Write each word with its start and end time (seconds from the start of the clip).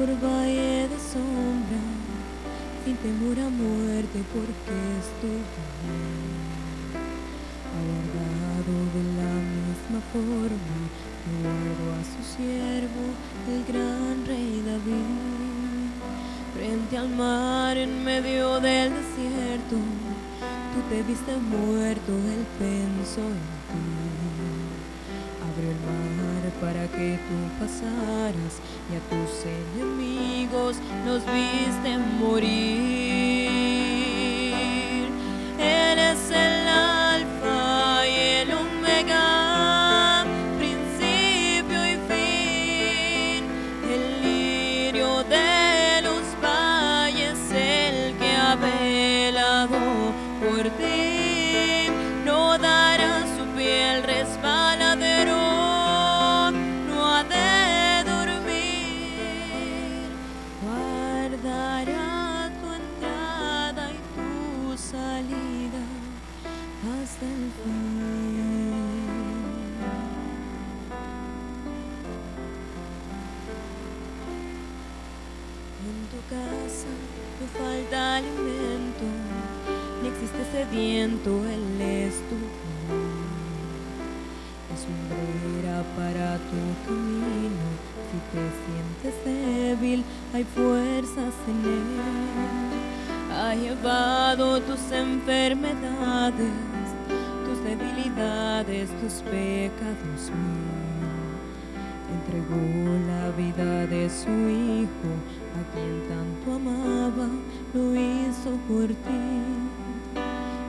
por 0.00 0.08
valle 0.08 0.88
de 0.88 0.98
sombra, 1.12 1.82
sin 2.82 2.96
temor 3.04 3.38
a 3.38 3.50
muerte, 3.50 4.18
porque 4.32 4.76
estuve 5.04 5.60
alargado 7.78 8.74
de 8.96 9.02
la 9.20 9.32
misma 9.56 10.00
forma 10.14 10.78
guardo 11.42 11.86
a 11.98 12.02
su 12.12 12.20
siervo, 12.34 13.04
el 13.52 13.62
gran 13.70 14.24
rey 14.26 14.62
David. 14.64 15.10
Frente 16.54 16.96
al 16.96 17.10
mar 17.10 17.76
en 17.76 18.02
medio 18.02 18.58
del 18.58 18.94
desierto, 18.94 19.76
tú 20.72 20.80
te 20.88 21.02
viste 21.02 21.36
muerto, 21.36 22.12
él 22.12 22.46
pensó 22.58 23.20
en 23.20 23.59
para 26.60 26.86
que 26.88 27.18
tú 27.28 27.36
pasaras 27.58 28.60
y 28.90 28.96
a 28.96 29.00
tus 29.08 29.44
enemigos 29.76 30.76
los 31.06 31.22
viste 31.24 31.98
morir. 32.20 33.50
Falta 77.56 78.16
alimento, 78.16 79.06
ni 80.02 80.08
existe 80.08 80.42
sediento, 80.52 81.30
Él 81.44 81.80
es 81.80 82.14
tu. 82.28 82.36
Es 84.74 84.86
umbrera 84.86 85.82
para 85.96 86.36
tu 86.50 86.60
camino, 86.86 87.66
si 88.08 88.18
te 88.32 88.42
sientes 88.62 89.24
débil, 89.24 90.04
hay 90.32 90.44
fuerzas 90.44 91.34
en 91.48 91.58
Él. 91.76 91.86
Ha 93.32 93.54
llevado 93.54 94.60
tus 94.60 94.92
enfermedades, 94.92 96.52
tus 97.44 97.64
debilidades, 97.64 98.90
tus 99.00 99.22
pecados 99.22 100.30
míos 100.30 100.89
entregó 102.30 102.62
la 103.08 103.30
vida 103.36 103.86
de 103.86 104.08
su 104.08 104.28
hijo, 104.28 105.10
a 105.58 105.62
quien 105.74 106.02
tanto 106.08 106.54
amaba, 106.54 107.28
lo 107.74 107.94
hizo 107.94 108.50
por 108.68 108.86
ti. 108.86 109.42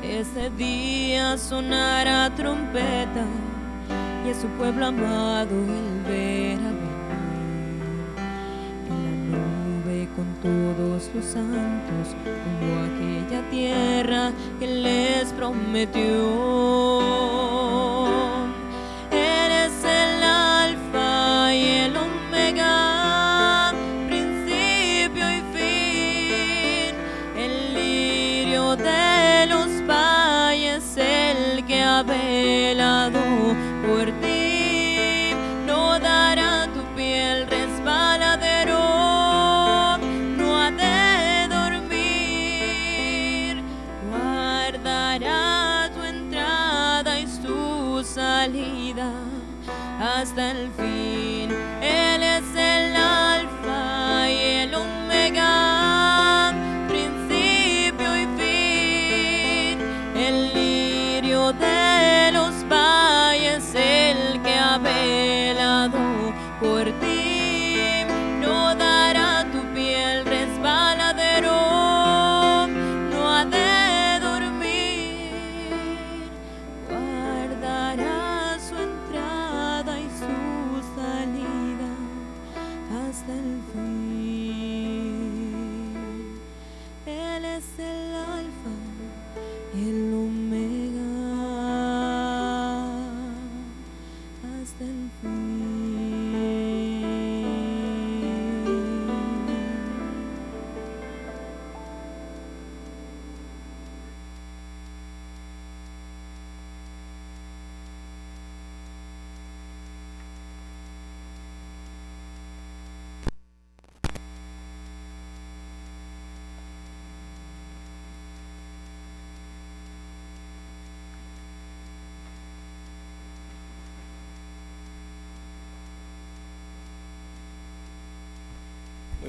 Ese 0.02 0.50
día 0.52 1.38
sonará 1.38 2.34
trompeta 2.36 3.26
y 4.26 4.32
a 4.32 4.34
su 4.34 4.48
pueblo 4.58 4.88
amado 4.88 5.56
él 5.56 6.02
verá 6.08 6.72
venir. 6.72 6.90
En 8.90 9.02
la 9.06 9.38
nube 9.38 10.10
con 10.16 10.28
todos 10.42 11.12
los 11.14 11.26
santos, 11.26 12.16
como 12.26 12.68
aquella 12.86 13.42
tierra 13.52 14.32
que 14.60 14.68
les 14.68 15.32
prometió. 15.34 16.72
Lirio 28.72 28.76
de 28.78 29.11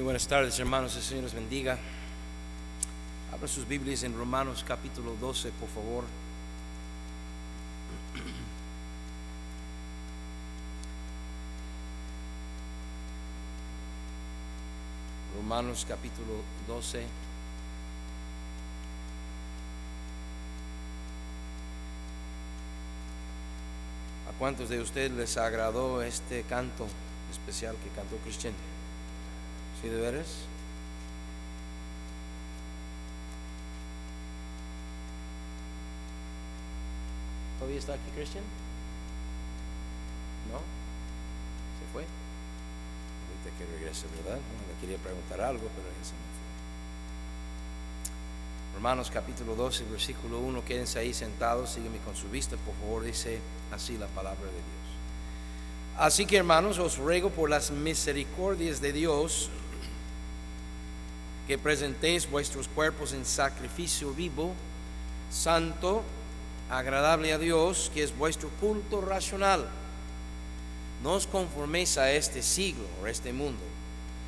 Muy 0.03 0.07
buenas 0.07 0.27
tardes, 0.27 0.59
hermanos. 0.59 0.93
El 0.97 1.01
Señor 1.01 1.23
los 1.23 1.33
bendiga. 1.33 1.77
Abra 3.31 3.47
sus 3.47 3.65
Biblias 3.65 4.03
en 4.03 4.17
Romanos 4.17 4.65
capítulo 4.67 5.15
12, 5.15 5.49
por 5.51 5.69
favor. 5.69 6.03
Romanos 15.37 15.85
capítulo 15.87 16.33
12. 16.67 17.03
¿A 24.27 24.37
cuántos 24.37 24.67
de 24.67 24.81
ustedes 24.81 25.11
les 25.13 25.37
agradó 25.37 26.03
este 26.03 26.43
canto 26.43 26.87
especial 27.31 27.77
que 27.81 27.87
cantó 27.91 28.17
Christian? 28.17 28.53
¿Sí 29.83 29.89
de 29.89 29.99
veras? 29.99 30.27
¿Todavía 37.59 37.79
está 37.79 37.93
aquí 37.95 38.09
Christian? 38.15 38.45
¿No? 40.49 40.59
fue. 41.91 42.03
Ahorita 43.27 43.57
que 43.57 43.65
regrese, 43.77 44.07
¿verdad? 44.23 44.39
le 44.39 44.79
quería 44.79 44.97
preguntar 45.03 45.41
algo, 45.41 45.67
pero 45.75 45.89
ya 45.99 46.05
se 46.05 46.13
me 46.13 46.19
fue. 46.31 46.43
Romanos 48.75 49.11
capítulo 49.11 49.55
12, 49.55 49.83
versículo 49.91 50.39
1, 50.39 50.63
quédense 50.63 50.99
ahí 50.99 51.13
sentados, 51.13 51.71
sígueme 51.71 51.97
con 52.05 52.15
su 52.15 52.29
vista, 52.29 52.55
por 52.55 52.73
favor, 52.75 53.03
dice 53.03 53.41
así 53.69 53.97
la 53.97 54.07
palabra 54.07 54.45
de 54.45 54.53
Dios. 54.53 54.63
Así 55.97 56.25
que 56.25 56.37
hermanos, 56.37 56.79
os 56.79 56.97
ruego 56.97 57.31
por 57.31 57.49
las 57.49 57.69
misericordias 57.69 58.79
de 58.79 58.93
Dios 58.93 59.51
que 61.47 61.57
presentéis 61.57 62.29
vuestros 62.29 62.67
cuerpos 62.67 63.13
en 63.13 63.25
sacrificio 63.25 64.13
vivo, 64.13 64.53
santo, 65.29 66.03
agradable 66.69 67.33
a 67.33 67.37
Dios, 67.37 67.91
que 67.93 68.03
es 68.03 68.17
vuestro 68.17 68.49
culto 68.61 69.01
racional. 69.01 69.67
No 71.03 71.13
os 71.13 71.27
conforméis 71.27 71.97
a 71.97 72.11
este 72.11 72.41
siglo 72.41 72.85
o 73.01 73.07
este 73.07 73.33
mundo, 73.33 73.63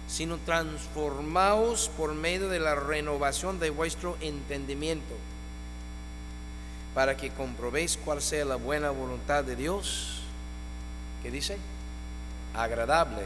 sino 0.07 0.38
transformaos 0.39 1.89
por 1.95 2.13
medio 2.13 2.50
de 2.50 2.59
la 2.59 2.75
renovación 2.75 3.59
de 3.59 3.69
vuestro 3.69 4.17
entendimiento, 4.19 5.15
para 6.94 7.15
que 7.15 7.31
comprobéis 7.31 7.97
cuál 7.97 8.21
sea 8.21 8.45
la 8.45 8.56
buena 8.57 8.89
voluntad 8.91 9.44
de 9.44 9.56
Dios 9.56 10.15
¿qué 11.25 11.31
dice? 11.31 11.57
Agradable 12.53 13.23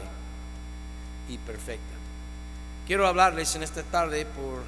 y 1.28 1.36
perfecta. 1.36 1.99
Quiero 2.90 3.06
hablarles 3.06 3.54
en 3.54 3.62
esta 3.62 3.84
tarde 3.84 4.26
por 4.26 4.64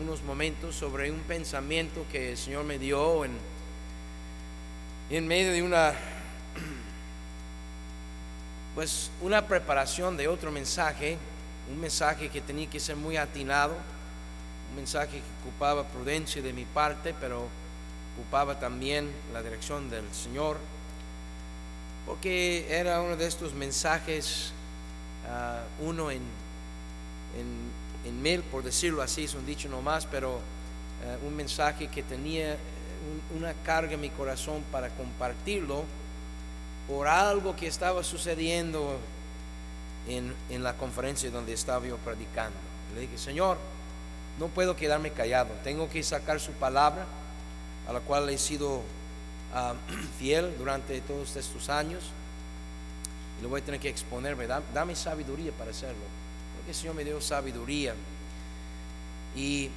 unos 0.00 0.22
momentos 0.22 0.76
sobre 0.76 1.10
un 1.10 1.18
pensamiento 1.22 2.06
que 2.08 2.30
el 2.30 2.38
Señor 2.38 2.62
me 2.62 2.78
dio 2.78 3.24
en, 3.24 3.32
en 5.10 5.26
medio 5.26 5.50
de 5.50 5.60
una 5.60 5.92
pues 8.76 9.10
una 9.20 9.48
preparación 9.48 10.16
de 10.16 10.28
otro 10.28 10.52
mensaje, 10.52 11.18
un 11.68 11.80
mensaje 11.80 12.28
que 12.28 12.40
tenía 12.40 12.70
que 12.70 12.78
ser 12.78 12.94
muy 12.94 13.16
atinado, 13.16 13.74
un 14.70 14.76
mensaje 14.76 15.18
que 15.18 15.48
ocupaba 15.48 15.82
prudencia 15.82 16.40
de 16.40 16.52
mi 16.52 16.66
parte, 16.66 17.12
pero 17.20 17.48
ocupaba 18.16 18.60
también 18.60 19.10
la 19.32 19.42
dirección 19.42 19.90
del 19.90 20.04
Señor 20.14 20.58
porque 22.06 22.68
era 22.70 23.00
uno 23.00 23.16
de 23.16 23.26
estos 23.26 23.52
mensajes, 23.52 24.52
ah, 25.28 25.64
uno 25.80 26.12
en, 26.12 26.22
en, 27.38 28.22
mil, 28.22 28.42
por 28.42 28.62
decirlo 28.62 29.02
así, 29.02 29.24
es 29.24 29.34
un 29.34 29.44
dicho 29.44 29.68
nomás, 29.68 30.06
pero 30.06 30.40
ah, 31.06 31.16
un 31.26 31.34
mensaje 31.36 31.88
que 31.88 32.02
tenía 32.02 32.56
una 33.36 33.52
carga 33.52 33.94
en 33.94 34.00
mi 34.00 34.10
corazón 34.10 34.62
para 34.72 34.88
compartirlo 34.90 35.84
por 36.88 37.06
algo 37.06 37.54
que 37.56 37.66
estaba 37.66 38.02
sucediendo 38.02 38.98
en, 40.08 40.34
en 40.50 40.62
la 40.62 40.74
conferencia 40.74 41.30
donde 41.30 41.52
estaba 41.52 41.86
yo 41.86 41.96
predicando. 41.98 42.56
Le 42.94 43.02
dije, 43.02 43.18
Señor, 43.18 43.58
no 44.38 44.48
puedo 44.48 44.76
quedarme 44.76 45.10
callado, 45.10 45.50
tengo 45.62 45.88
que 45.88 46.02
sacar 46.02 46.40
su 46.40 46.52
palabra, 46.52 47.06
a 47.88 47.92
la 47.92 48.00
cual 48.00 48.28
he 48.30 48.38
sido 48.38 48.82
fiel 50.18 50.54
durante 50.58 51.00
todos 51.00 51.36
estos 51.36 51.68
años. 51.68 52.02
Y 53.38 53.42
lo 53.42 53.48
voy 53.48 53.60
a 53.60 53.64
tener 53.64 53.80
que 53.80 53.88
exponer, 53.88 54.36
Dame 54.72 54.94
sabiduría 54.94 55.52
para 55.52 55.70
hacerlo, 55.70 56.02
porque 56.64 56.70
el 56.70 56.74
Señor 56.74 56.94
me 56.94 57.04
dio 57.04 57.20
sabiduría 57.20 57.94
y 59.36 59.68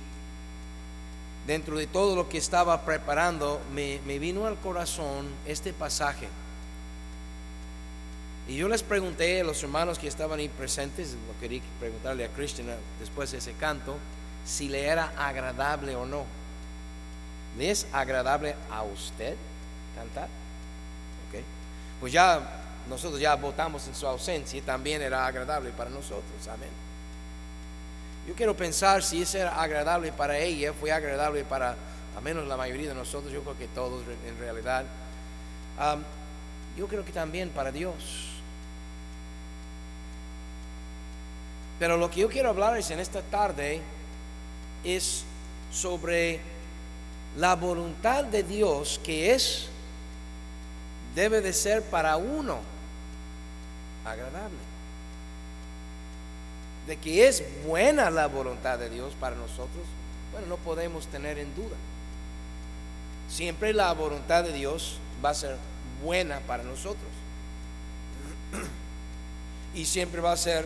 dentro 1.46 1.78
de 1.78 1.88
todo 1.88 2.16
lo 2.16 2.30
que 2.30 2.38
estaba 2.38 2.86
preparando 2.86 3.60
me, 3.74 4.00
vino 4.20 4.46
al 4.46 4.58
corazón 4.58 5.28
este 5.46 5.74
pasaje. 5.74 6.30
Y 8.48 8.56
yo 8.56 8.70
les 8.70 8.84
pregunté 8.84 9.42
a 9.42 9.44
los 9.44 9.62
hermanos 9.62 10.00
que 10.00 10.08
estaban 10.08 10.40
ahí 10.40 10.48
presentes, 10.48 11.16
lo 11.28 11.38
quería 11.42 11.62
preguntarle 11.80 12.24
a 12.24 12.30
Christian 12.30 12.68
después 13.00 13.32
de 13.32 13.40
ese 13.40 13.52
canto, 13.54 13.98
si 14.46 14.70
le 14.70 14.86
era 14.86 15.12
agradable 15.18 15.96
o 15.96 16.06
no. 16.06 16.24
¿Le 17.58 17.72
es 17.72 17.88
agradable 17.92 18.56
a 18.72 18.84
usted? 18.84 19.36
cantar. 19.96 20.30
¿Okay? 21.28 21.44
Pues 22.00 22.14
ya 22.14 22.67
nosotros 22.90 23.20
ya 23.20 23.36
votamos 23.36 23.88
en 23.88 23.96
su 23.96 24.08
ausencia 24.08 24.62
también 24.62 25.02
era 25.02 25.26
agradable 25.26 25.72
para 25.72 25.90
nosotros. 25.90 26.48
Amén. 26.48 26.70
Yo 28.28 28.34
quiero 28.34 28.56
pensar 28.56 29.04
si 29.04 29.22
eso 29.22 29.38
era 29.38 29.62
agradable 29.62 30.12
para 30.12 30.38
ella, 30.38 30.74
fue 30.74 30.92
agradable 30.92 31.44
para 31.44 31.76
al 32.18 32.24
menos 32.24 32.48
la 32.48 32.58
mayoría 32.58 32.90
de 32.90 32.96
nosotros, 32.96 33.32
yo 33.32 33.44
creo 33.44 33.58
que 33.58 33.68
todos 33.68 34.04
en 34.26 34.38
realidad. 34.40 34.86
yo 36.76 36.88
creo 36.88 37.06
que 37.06 37.12
también 37.12 37.50
para 37.50 37.72
Dios. 37.72 37.94
Pero 41.78 41.96
lo 41.96 42.10
que 42.10 42.22
yo 42.22 42.30
quiero 42.30 42.50
hablarles 42.50 42.90
en 42.90 43.00
esta 43.00 43.22
tarde 43.22 43.82
es 44.84 45.24
sobre 45.72 46.40
la 47.38 47.56
voluntad 47.56 48.24
de 48.24 48.42
Dios 48.42 49.00
que 49.04 49.36
es 49.36 49.68
debe 51.14 51.42
de 51.42 51.54
ser 51.54 51.84
para 51.84 52.18
uno 52.18 52.77
agradable. 54.12 54.58
De 56.88 56.98
que 56.98 57.28
es 57.28 57.44
buena 57.66 58.10
la 58.10 58.28
voluntad 58.28 58.80
de 58.80 58.90
Dios 58.90 59.14
para 59.20 59.36
nosotros, 59.36 59.86
bueno, 60.32 60.48
no 60.48 60.58
podemos 60.58 61.08
tener 61.08 61.38
en 61.38 61.54
duda. 61.56 61.76
Siempre 63.30 63.74
la 63.74 63.92
voluntad 63.94 64.44
de 64.44 64.54
Dios 64.54 65.00
va 65.24 65.32
a 65.32 65.34
ser 65.34 65.58
buena 66.04 66.40
para 66.42 66.64
nosotros. 66.64 67.10
Y 69.76 69.86
siempre 69.86 70.22
va 70.22 70.32
a 70.32 70.38
ser 70.38 70.66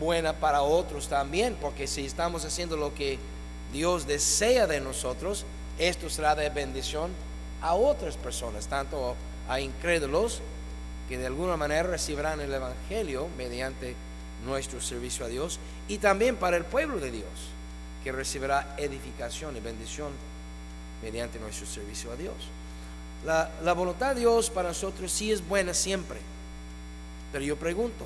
buena 0.00 0.32
para 0.32 0.62
otros 0.62 1.08
también, 1.08 1.56
porque 1.60 1.86
si 1.86 2.06
estamos 2.06 2.44
haciendo 2.44 2.76
lo 2.76 2.94
que 2.94 3.18
Dios 3.72 4.06
desea 4.06 4.66
de 4.66 4.80
nosotros, 4.80 5.44
esto 5.78 6.08
será 6.08 6.34
de 6.34 6.48
bendición 6.48 7.10
a 7.60 7.74
otras 7.74 8.16
personas, 8.16 8.66
tanto 8.66 9.14
a 9.48 9.60
incrédulos 9.60 10.40
que 11.08 11.18
de 11.18 11.26
alguna 11.26 11.56
manera 11.56 11.84
recibirán 11.84 12.40
el 12.40 12.52
Evangelio 12.52 13.28
mediante 13.36 13.94
nuestro 14.44 14.80
servicio 14.80 15.24
a 15.24 15.28
Dios 15.28 15.58
y 15.88 15.98
también 15.98 16.36
para 16.36 16.56
el 16.56 16.64
pueblo 16.64 16.98
de 16.98 17.10
Dios 17.10 17.28
que 18.02 18.12
recibirá 18.12 18.74
edificación 18.78 19.56
y 19.56 19.60
bendición 19.60 20.12
mediante 21.02 21.38
nuestro 21.38 21.66
servicio 21.66 22.12
a 22.12 22.16
Dios. 22.16 22.34
La, 23.24 23.50
la 23.62 23.72
voluntad 23.72 24.14
de 24.14 24.20
Dios 24.20 24.50
para 24.50 24.68
nosotros 24.68 25.10
sí 25.10 25.32
es 25.32 25.46
buena 25.46 25.72
siempre, 25.72 26.18
pero 27.32 27.44
yo 27.44 27.56
pregunto, 27.56 28.04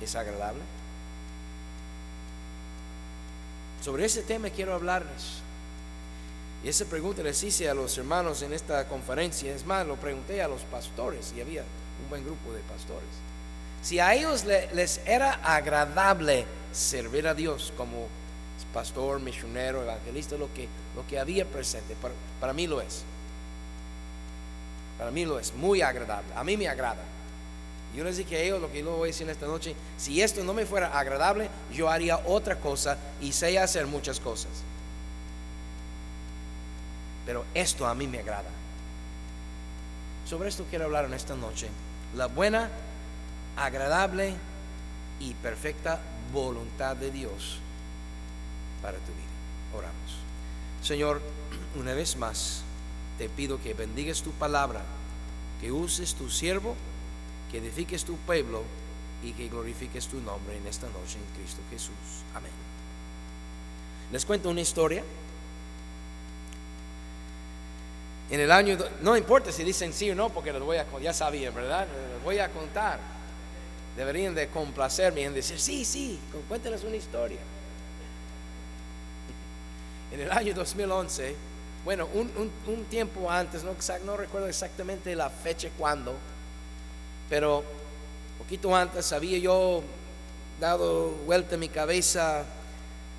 ¿es 0.00 0.14
agradable? 0.16 0.62
Sobre 3.82 4.04
ese 4.04 4.22
tema 4.22 4.50
quiero 4.50 4.74
hablarles. 4.74 5.42
Y 6.64 6.68
esa 6.68 6.84
pregunta 6.84 7.22
les 7.22 7.42
hice 7.42 7.68
a 7.68 7.74
los 7.74 7.96
hermanos 7.98 8.42
en 8.42 8.52
esta 8.52 8.86
conferencia. 8.86 9.52
Es 9.52 9.66
más, 9.66 9.86
lo 9.86 9.96
pregunté 9.96 10.42
a 10.42 10.48
los 10.48 10.62
pastores 10.62 11.32
y 11.36 11.40
había 11.40 11.62
un 12.02 12.08
buen 12.08 12.24
grupo 12.24 12.52
de 12.52 12.60
pastores. 12.60 13.08
Si 13.82 13.98
a 13.98 14.14
ellos 14.14 14.44
les 14.44 15.00
era 15.04 15.40
agradable 15.42 16.46
servir 16.72 17.26
a 17.26 17.34
Dios 17.34 17.72
como 17.76 18.06
pastor, 18.72 19.18
misionero, 19.18 19.82
evangelista, 19.82 20.36
lo 20.36 20.52
que, 20.54 20.68
lo 20.94 21.04
que 21.06 21.18
había 21.18 21.44
presente, 21.44 21.96
para, 22.00 22.14
para 22.40 22.52
mí 22.52 22.68
lo 22.68 22.80
es. 22.80 23.02
Para 24.98 25.10
mí 25.10 25.24
lo 25.24 25.40
es 25.40 25.52
muy 25.52 25.82
agradable. 25.82 26.32
A 26.36 26.44
mí 26.44 26.56
me 26.56 26.68
agrada. 26.68 27.02
Yo 27.94 28.04
les 28.04 28.16
dije 28.16 28.36
a 28.36 28.40
ellos 28.40 28.60
lo 28.60 28.70
que 28.70 28.82
yo 28.82 28.96
voy 28.96 29.08
a 29.08 29.12
decir 29.12 29.28
esta 29.28 29.46
noche. 29.46 29.74
Si 29.98 30.22
esto 30.22 30.44
no 30.44 30.54
me 30.54 30.64
fuera 30.64 30.96
agradable, 30.96 31.50
yo 31.72 31.90
haría 31.90 32.18
otra 32.24 32.56
cosa 32.60 32.96
y 33.20 33.32
sé 33.32 33.58
hacer 33.58 33.86
muchas 33.86 34.20
cosas 34.20 34.62
pero 37.24 37.44
esto 37.54 37.86
a 37.86 37.94
mí 37.94 38.06
me 38.06 38.20
agrada. 38.20 38.50
Sobre 40.28 40.48
esto 40.48 40.66
quiero 40.68 40.86
hablar 40.86 41.04
en 41.04 41.14
esta 41.14 41.34
noche. 41.34 41.68
La 42.14 42.26
buena, 42.26 42.70
agradable 43.56 44.34
y 45.20 45.34
perfecta 45.34 46.00
voluntad 46.32 46.96
de 46.96 47.10
Dios 47.10 47.58
para 48.80 48.98
tu 48.98 49.12
vida. 49.12 49.76
Oramos. 49.76 50.16
Señor, 50.82 51.20
una 51.78 51.94
vez 51.94 52.16
más 52.16 52.62
te 53.18 53.28
pido 53.28 53.60
que 53.62 53.74
bendigas 53.74 54.22
tu 54.22 54.30
palabra, 54.32 54.82
que 55.60 55.70
uses 55.70 56.14
tu 56.14 56.28
siervo, 56.28 56.74
que 57.50 57.58
edifiques 57.58 58.04
tu 58.04 58.16
pueblo 58.16 58.62
y 59.22 59.32
que 59.32 59.48
glorifiques 59.48 60.08
tu 60.08 60.20
nombre 60.20 60.56
en 60.56 60.66
esta 60.66 60.86
noche 60.88 61.18
en 61.18 61.36
Cristo 61.36 61.60
Jesús. 61.70 61.94
Amén. 62.34 62.50
Les 64.10 64.26
cuento 64.26 64.50
una 64.50 64.60
historia 64.60 65.04
En 68.30 68.40
el 68.40 68.50
año, 68.50 68.78
no 69.02 69.16
importa 69.16 69.52
si 69.52 69.62
dicen 69.62 69.92
sí 69.92 70.10
o 70.10 70.14
no, 70.14 70.30
porque 70.30 70.52
los 70.52 70.62
voy 70.62 70.78
a, 70.78 70.86
ya 71.00 71.12
sabían, 71.12 71.54
¿verdad? 71.54 71.86
Les 72.14 72.24
voy 72.24 72.38
a 72.38 72.48
contar. 72.50 72.98
Deberían 73.96 74.34
de 74.34 74.48
complacerme 74.48 75.22
en 75.24 75.34
decir, 75.34 75.60
sí, 75.60 75.84
sí, 75.84 76.18
cuénteles 76.48 76.82
una 76.82 76.96
historia. 76.96 77.40
En 80.12 80.20
el 80.20 80.30
año 80.30 80.54
2011, 80.54 81.34
bueno, 81.84 82.08
un, 82.14 82.84
tiempo 82.84 83.30
antes, 83.30 83.64
no, 83.64 83.74
no 84.04 84.16
recuerdo 84.16 84.46
exactamente 84.46 85.14
la 85.14 85.28
fecha 85.28 85.68
cuando, 85.76 86.14
pero 87.28 87.64
poquito 88.38 88.74
antes 88.74 89.12
había 89.12 89.38
yo 89.38 89.82
dado 90.60 91.10
vuelta 91.26 91.54
en 91.54 91.60
mi 91.60 91.68
cabeza 91.68 92.44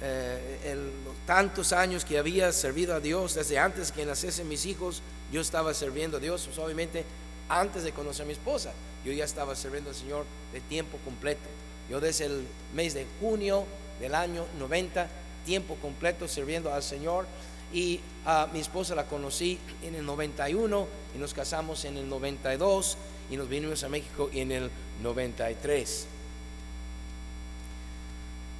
eh, 0.04 0.92
tantos 1.26 1.72
años 1.74 2.04
que 2.04 2.18
había 2.18 2.52
servido 2.52 2.94
a 2.94 3.00
Dios, 3.00 3.36
desde 3.36 3.58
antes 3.58 3.92
que 3.92 4.06
naciesen 4.06 4.48
mis 4.50 4.66
hijos, 4.66 5.02
yo 5.32 5.42
estaba 5.42 5.74
sirviendo 5.74 6.18
a 6.18 6.20
Dios, 6.20 6.44
pues, 6.46 6.60
obviamente 6.60 7.06
antes 7.50 7.84
de 7.84 7.92
conocer 7.92 8.24
a 8.24 8.28
mi 8.28 8.34
esposa, 8.34 8.74
yo 9.06 9.12
ya 9.12 9.26
estaba 9.26 9.56
sirviendo 9.56 9.90
al 9.90 9.96
Señor 9.96 10.26
de 10.52 10.62
tiempo 10.62 10.98
completo. 11.04 11.50
Yo 11.90 12.00
desde 12.00 12.26
el 12.26 12.46
mes 12.74 12.94
de 12.94 13.06
junio 13.20 13.66
del 14.00 14.16
año 14.16 14.46
90, 14.60 15.08
tiempo 15.46 15.76
completo 15.76 16.28
sirviendo 16.28 16.74
al 16.74 16.84
Señor. 16.84 17.26
Y 17.74 18.02
a 18.26 18.48
mi 18.54 18.60
esposa 18.60 18.94
la 18.94 19.06
conocí 19.06 19.60
en 19.82 19.96
el 19.96 20.06
91 20.06 20.88
y 21.16 21.18
nos 21.18 21.34
casamos 21.34 21.86
en 21.86 21.98
el 21.98 22.08
92 22.08 22.98
y 23.32 23.38
nos 23.38 23.50
vinimos 23.50 23.84
a 23.84 23.90
México 23.90 24.30
en 24.32 24.52
el 24.52 24.70
93. 25.02 26.08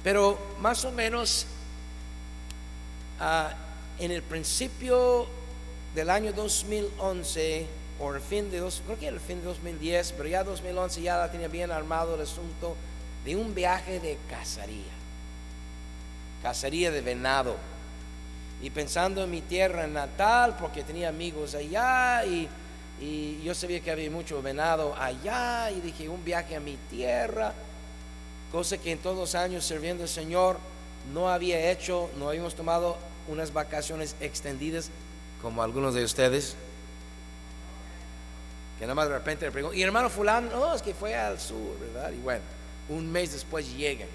Pero 0.04 0.38
más 0.60 0.84
o 0.84 0.92
menos 0.92 1.46
ah, 3.18 3.54
en 3.98 4.10
el 4.10 4.22
principio 4.22 5.26
del 5.94 6.10
año 6.10 6.32
2011, 6.34 7.66
o 7.98 8.14
el 8.14 8.20
fin 8.20 8.50
de 8.50 8.58
dos, 8.58 8.82
creo 8.84 8.98
que 8.98 9.08
el 9.08 9.18
fin 9.18 9.40
de 9.40 9.46
2010, 9.46 10.12
pero 10.12 10.28
ya 10.28 10.44
2011 10.44 11.00
ya 11.00 11.16
la 11.16 11.30
tenía 11.30 11.48
bien 11.48 11.72
armado 11.72 12.16
el 12.16 12.20
asunto 12.20 12.76
de 13.24 13.34
un 13.34 13.54
viaje 13.54 13.98
de 13.98 14.18
cacería, 14.28 14.92
cacería 16.42 16.90
de 16.90 17.00
venado. 17.00 17.56
Y 18.62 18.70
pensando 18.70 19.24
en 19.24 19.30
mi 19.30 19.40
tierra 19.40 19.86
natal, 19.86 20.56
porque 20.60 20.82
tenía 20.82 21.08
amigos 21.08 21.54
allá 21.54 22.24
y, 22.26 22.48
y 23.00 23.42
yo 23.42 23.54
sabía 23.54 23.80
que 23.80 23.90
había 23.90 24.10
mucho 24.10 24.42
venado 24.42 24.94
allá, 24.96 25.70
y 25.70 25.80
dije, 25.80 26.10
un 26.10 26.22
viaje 26.22 26.56
a 26.56 26.60
mi 26.60 26.76
tierra 26.90 27.54
cosa 28.54 28.78
que 28.78 28.92
en 28.92 28.98
todos 28.98 29.16
los 29.16 29.34
años 29.34 29.64
sirviendo 29.64 30.04
al 30.04 30.08
Señor 30.08 30.58
no 31.12 31.28
había 31.28 31.72
hecho, 31.72 32.08
no 32.16 32.28
habíamos 32.28 32.54
tomado 32.54 32.96
unas 33.26 33.52
vacaciones 33.52 34.14
extendidas 34.20 34.90
como 35.42 35.60
algunos 35.60 35.92
de 35.92 36.04
ustedes. 36.04 36.54
Que 38.78 38.84
nada 38.84 38.94
más 38.94 39.08
de 39.08 39.14
repente 39.14 39.44
le 39.44 39.50
pregunto, 39.50 39.76
y 39.76 39.82
hermano 39.82 40.08
fulano, 40.08 40.50
no, 40.50 40.72
es 40.72 40.82
que 40.82 40.94
fue 40.94 41.16
al 41.16 41.40
sur, 41.40 41.76
¿verdad? 41.80 42.12
Y 42.12 42.20
bueno, 42.20 42.42
un 42.90 43.10
mes 43.10 43.32
después 43.32 43.74
llegan. 43.74 44.06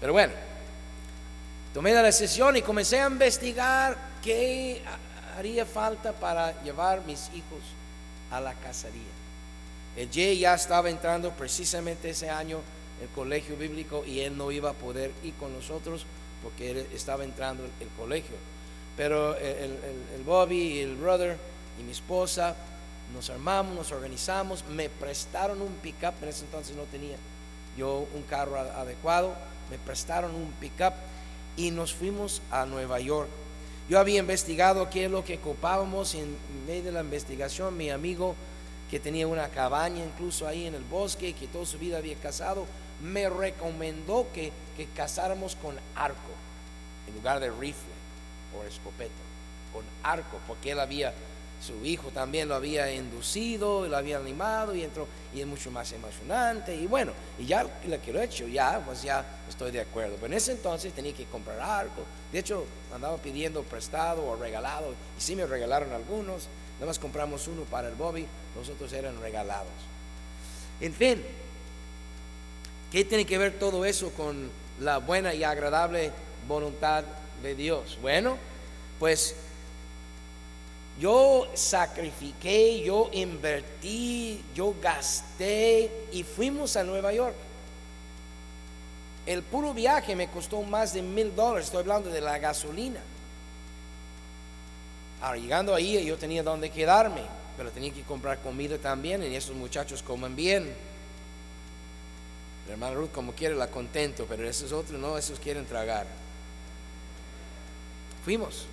Pero 0.00 0.12
bueno, 0.12 0.32
tomé 1.74 1.92
la 1.92 2.04
decisión 2.04 2.56
y 2.56 2.62
comencé 2.62 3.00
a 3.00 3.08
investigar 3.08 3.98
qué 4.22 4.80
haría 5.36 5.66
falta 5.66 6.12
para 6.12 6.62
llevar 6.62 7.04
mis 7.04 7.30
hijos 7.34 7.64
a 8.30 8.40
la 8.40 8.54
cacería. 8.54 9.19
El 9.96 10.08
Jay 10.10 10.38
ya 10.38 10.54
estaba 10.54 10.88
entrando 10.90 11.30
precisamente 11.32 12.10
ese 12.10 12.30
año 12.30 12.58
el 13.02 13.08
colegio 13.08 13.56
bíblico 13.56 14.04
y 14.06 14.20
él 14.20 14.36
no 14.36 14.50
iba 14.52 14.70
a 14.70 14.74
poder 14.74 15.10
ir 15.24 15.34
con 15.34 15.52
nosotros 15.52 16.04
porque 16.42 16.70
él 16.70 16.86
estaba 16.94 17.24
entrando 17.24 17.64
el, 17.64 17.70
el 17.80 17.88
colegio. 17.98 18.36
Pero 18.96 19.36
el, 19.36 19.44
el- 19.46 20.04
el 20.16 20.22
Bobby 20.24 20.56
y 20.74 20.78
el 20.80 20.96
brother 20.96 21.36
y 21.78 21.82
mi 21.82 21.92
esposa 21.92 22.54
nos 23.14 23.28
armamos, 23.30 23.74
nos 23.74 23.90
organizamos, 23.92 24.64
me 24.68 24.88
prestaron 24.88 25.60
un 25.60 25.72
pickup, 25.82 26.14
en 26.22 26.28
ese 26.28 26.44
entonces 26.44 26.76
no 26.76 26.82
tenía 26.84 27.16
yo 27.76 28.06
un 28.14 28.22
carro 28.22 28.58
adecuado, 28.58 29.34
me 29.70 29.78
prestaron 29.78 30.34
un 30.34 30.52
pickup 30.60 30.92
y 31.56 31.70
nos 31.72 31.92
fuimos 31.94 32.42
a 32.50 32.66
Nueva 32.66 33.00
York. 33.00 33.28
Yo 33.88 33.98
había 33.98 34.20
investigado 34.20 34.88
qué 34.90 35.06
es 35.06 35.10
lo 35.10 35.24
que 35.24 35.36
ocupábamos 35.36 36.14
y 36.14 36.20
en 36.20 36.36
medio 36.66 36.84
de 36.84 36.92
la 36.92 37.00
investigación 37.00 37.76
mi 37.76 37.90
amigo 37.90 38.36
que 38.90 38.98
tenía 38.98 39.26
una 39.28 39.48
cabaña 39.48 40.04
incluso 40.04 40.48
ahí 40.48 40.66
en 40.66 40.74
el 40.74 40.82
bosque, 40.82 41.32
que 41.32 41.46
toda 41.46 41.64
su 41.64 41.78
vida 41.78 41.98
había 41.98 42.16
cazado, 42.16 42.66
me 43.00 43.30
recomendó 43.30 44.26
que, 44.34 44.52
que 44.76 44.86
cazáramos 44.86 45.54
con 45.54 45.76
arco 45.94 46.18
en 47.06 47.14
lugar 47.14 47.38
de 47.38 47.50
rifle 47.50 47.92
o 48.58 48.64
escopeta, 48.64 49.12
con 49.72 49.84
arco, 50.02 50.38
porque 50.48 50.72
él 50.72 50.80
había, 50.80 51.14
su 51.64 51.84
hijo 51.84 52.08
también 52.08 52.48
lo 52.48 52.56
había 52.56 52.92
inducido, 52.92 53.86
lo 53.86 53.96
había 53.96 54.18
animado 54.18 54.74
y 54.74 54.82
entró, 54.82 55.06
y 55.32 55.40
es 55.40 55.46
mucho 55.46 55.70
más 55.70 55.92
emocionante, 55.92 56.74
y 56.74 56.86
bueno, 56.86 57.12
y 57.38 57.46
ya 57.46 57.62
lo 57.62 58.02
que 58.02 58.12
lo 58.12 58.20
he 58.20 58.24
hecho, 58.24 58.48
ya, 58.48 58.82
pues 58.84 59.02
ya 59.02 59.24
estoy 59.48 59.70
de 59.70 59.82
acuerdo, 59.82 60.16
pero 60.16 60.26
en 60.26 60.34
ese 60.34 60.52
entonces 60.52 60.92
tenía 60.92 61.12
que 61.14 61.26
comprar 61.26 61.60
arco, 61.60 62.02
de 62.32 62.40
hecho 62.40 62.64
andaba 62.92 63.16
pidiendo 63.18 63.62
prestado 63.62 64.26
o 64.26 64.34
regalado, 64.34 64.94
y 65.16 65.20
sí 65.20 65.36
me 65.36 65.46
regalaron 65.46 65.92
algunos, 65.92 66.48
nada 66.80 66.86
más 66.86 66.98
compramos 66.98 67.46
uno 67.46 67.64
para 67.64 67.88
el 67.88 67.94
Bobby, 67.94 68.26
los 68.56 68.70
otros 68.70 68.90
eran 68.94 69.20
regalados. 69.20 69.68
En 70.80 70.94
fin, 70.94 71.22
¿qué 72.90 73.04
tiene 73.04 73.26
que 73.26 73.36
ver 73.36 73.58
todo 73.58 73.84
eso 73.84 74.10
con 74.14 74.50
la 74.80 74.96
buena 74.96 75.34
y 75.34 75.44
agradable 75.44 76.10
voluntad 76.48 77.04
de 77.42 77.54
Dios? 77.54 77.98
Bueno, 78.00 78.38
pues 78.98 79.36
yo 80.98 81.50
sacrifiqué, 81.52 82.80
yo 82.82 83.10
invertí, 83.12 84.42
yo 84.54 84.74
gasté 84.80 85.90
y 86.12 86.22
fuimos 86.22 86.76
a 86.76 86.84
Nueva 86.84 87.12
York. 87.12 87.34
El 89.26 89.42
puro 89.42 89.74
viaje 89.74 90.16
me 90.16 90.30
costó 90.30 90.62
más 90.62 90.94
de 90.94 91.02
mil 91.02 91.36
dólares, 91.36 91.66
estoy 91.66 91.80
hablando 91.80 92.08
de 92.08 92.22
la 92.22 92.38
gasolina. 92.38 93.00
Ahora, 95.20 95.38
llegando 95.38 95.74
ahí 95.74 96.02
yo 96.04 96.16
tenía 96.16 96.42
donde 96.42 96.70
quedarme, 96.70 97.22
pero 97.56 97.70
tenía 97.70 97.92
que 97.92 98.02
comprar 98.02 98.38
comida 98.40 98.78
también 98.78 99.22
y 99.22 99.34
esos 99.36 99.54
muchachos 99.54 100.02
comen 100.02 100.34
bien. 100.34 100.72
La 102.66 102.72
hermana 102.72 102.94
Ruth 102.94 103.10
como 103.12 103.32
quiere 103.32 103.54
la 103.54 103.66
contento, 103.66 104.26
pero 104.28 104.48
esos 104.48 104.72
otros 104.72 104.98
no, 104.98 105.18
esos 105.18 105.38
quieren 105.38 105.66
tragar. 105.66 106.06
Fuimos. 108.24 108.66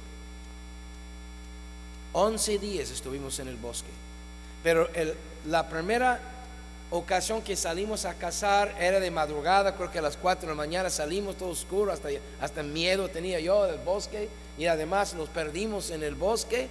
11 2.13 2.59
días 2.59 2.91
estuvimos 2.91 3.39
en 3.39 3.49
el 3.49 3.57
bosque. 3.57 3.89
Pero 4.63 4.89
la 5.45 5.67
primera 5.67 6.19
ocasión 6.91 7.41
que 7.41 7.55
salimos 7.55 8.05
a 8.05 8.13
cazar 8.13 8.75
era 8.79 8.99
de 8.99 9.11
madrugada, 9.11 9.75
creo 9.75 9.91
que 9.91 9.99
a 9.99 10.01
las 10.01 10.15
4 10.15 10.47
de 10.47 10.47
la 10.47 10.55
mañana 10.55 10.89
salimos 10.89 11.37
todo 11.37 11.49
oscuro, 11.49 11.91
hasta, 11.91 12.09
hasta 12.39 12.63
miedo 12.63 13.09
tenía 13.09 13.39
yo 13.39 13.65
del 13.65 13.79
bosque 13.79 14.29
y 14.57 14.65
además 14.65 15.13
nos 15.13 15.29
perdimos 15.29 15.91
en 15.91 16.03
el 16.03 16.15
bosque. 16.15 16.67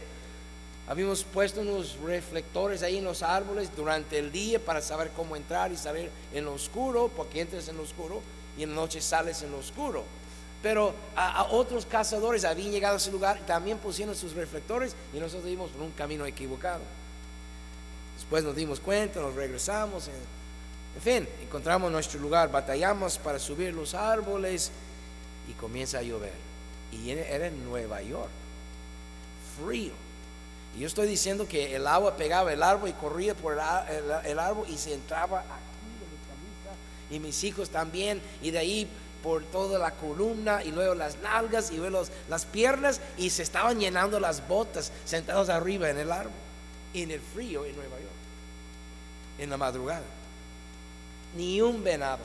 Habíamos 0.89 1.25
puesto 1.25 1.61
unos 1.61 1.99
reflectores 2.05 2.83
ahí 2.83 2.99
en 2.99 3.05
los 3.05 3.23
árboles 3.23 3.75
durante 3.77 4.19
el 4.19 4.31
día 4.31 4.59
para 4.59 4.81
saber 4.81 5.11
cómo 5.17 5.37
entrar 5.37 5.73
y 5.73 5.77
salir 5.77 6.11
en 6.33 6.45
lo 6.45 6.55
oscuro, 6.55 7.11
porque 7.15 7.41
entras 7.41 7.69
en 7.69 7.77
lo 7.77 7.83
oscuro 7.83 8.21
y 8.57 8.63
en 8.63 8.71
la 8.71 8.77
noche 8.77 9.01
sales 9.01 9.43
en 9.43 9.51
lo 9.51 9.59
oscuro. 9.59 10.05
Pero 10.63 10.95
a, 11.17 11.45
otros 11.51 11.87
cazadores 11.87 12.45
habían 12.45 12.71
llegado 12.71 12.95
a 12.95 12.99
ese 12.99 13.11
lugar 13.11 13.39
y 13.43 13.47
también 13.47 13.79
pusieron 13.79 14.15
sus 14.15 14.35
reflectores 14.35 14.95
y 15.13 15.19
nosotros 15.19 15.51
íbamos 15.51 15.71
por 15.71 15.83
un 15.83 15.93
camino 15.93 16.25
equivocado. 16.25 16.83
Después 18.17 18.43
nos 18.43 18.57
dimos 18.57 18.81
cuenta, 18.81 19.21
nos 19.21 19.35
regresamos. 19.35 20.09
En, 20.09 20.15
en 20.95 21.03
fin, 21.03 21.29
encontramos 21.43 21.93
nuestro 21.93 22.19
lugar, 22.21 22.51
batallamos 22.51 23.19
para 23.19 23.39
subir 23.39 23.75
los 23.75 23.93
árboles 23.93 24.71
y 25.49 25.53
comienza 25.53 25.99
a 25.99 26.03
llover. 26.03 26.46
Y 27.05 27.11
era 27.11 27.47
en 27.47 27.65
Nueva 27.65 28.03
York, 28.03 28.31
frío. 29.65 29.93
Y 30.77 30.81
yo 30.81 30.87
estoy 30.87 31.07
diciendo 31.09 31.47
que 31.49 31.75
el 31.75 31.87
agua 31.87 32.17
pegaba 32.17 32.53
el 32.53 32.63
árbol 32.63 32.89
y 32.91 32.93
corría 32.93 33.35
por 33.35 33.55
el, 33.55 33.61
el- 34.31 34.39
árbol 34.39 34.67
y 34.69 34.77
se 34.77 34.93
entraba 34.95 35.41
aquí 35.41 35.49
de 36.01 36.07
mi 36.07 36.19
camisa 36.27 36.77
y 37.11 37.19
mis 37.21 37.45
hijos 37.45 37.71
también. 37.71 38.21
Y 38.43 38.51
de 38.51 38.59
ahí 38.59 38.89
por 39.23 39.43
toda 39.45 39.79
la 39.79 39.91
columna 39.93 40.63
y 40.63 40.71
luego 40.73 40.95
las 40.95 41.17
nalgas 41.19 41.71
y 41.71 41.77
luego 41.79 42.03
las 42.29 42.45
piernas 42.45 43.01
y 43.17 43.31
se 43.31 43.43
estaban 43.43 43.79
llenando 43.81 44.21
las 44.21 44.47
botas 44.47 44.93
sentados 45.05 45.49
arriba 45.49 45.89
en 45.91 45.99
el 45.99 46.13
árbol, 46.13 46.33
en 46.95 47.11
el 47.11 47.21
frío 47.21 47.65
en 47.65 47.75
Nueva 47.75 47.97
York, 47.97 48.13
en 49.39 49.51
la 49.51 49.57
madrugada. 49.57 50.05
Ni 51.37 51.61
un 51.61 51.83
venado. 51.83 52.21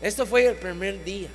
Esto 0.00 0.24
fue 0.26 0.46
el 0.46 0.56
primer 0.56 1.04
día. 1.04 1.28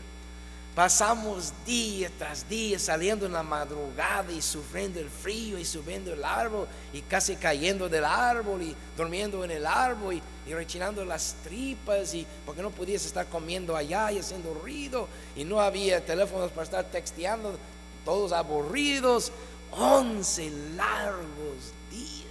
Pasamos 0.76 1.54
día 1.66 2.12
tras 2.18 2.50
día 2.50 2.78
saliendo 2.78 3.26
en 3.26 3.32
la 3.32 3.44
madrugada 3.44 4.30
y 4.30 4.42
sufriendo 4.42 5.00
el 5.00 5.10
frío 5.10 5.58
y 5.58 5.64
subiendo 5.64 6.12
el 6.12 6.22
árbol 6.22 6.68
y 6.92 7.00
casi 7.00 7.38
cayendo 7.38 7.88
del 7.88 8.04
árbol 8.04 8.62
y 8.62 8.76
durmiendo 8.98 9.46
en 9.46 9.52
el 9.52 9.66
árbol 9.66 10.16
y, 10.16 10.22
y 10.46 10.54
rechinando 10.54 11.06
las 11.06 11.38
tripas 11.46 12.14
y 12.14 12.28
porque 12.46 12.62
no 12.62 12.72
podías 12.72 13.06
estar 13.06 13.26
comiendo 13.28 13.74
allá 13.74 14.12
y 14.12 14.20
haciendo 14.20 14.54
ruido 14.54 15.08
y 15.34 15.46
no 15.46 15.62
había 15.62 16.04
teléfonos 16.04 16.52
para 16.52 16.64
estar 16.64 16.84
texteando, 16.84 17.58
todos 18.04 18.34
aburridos, 18.34 19.32
once 19.72 20.52
largos 20.76 21.72
días. 21.90 22.26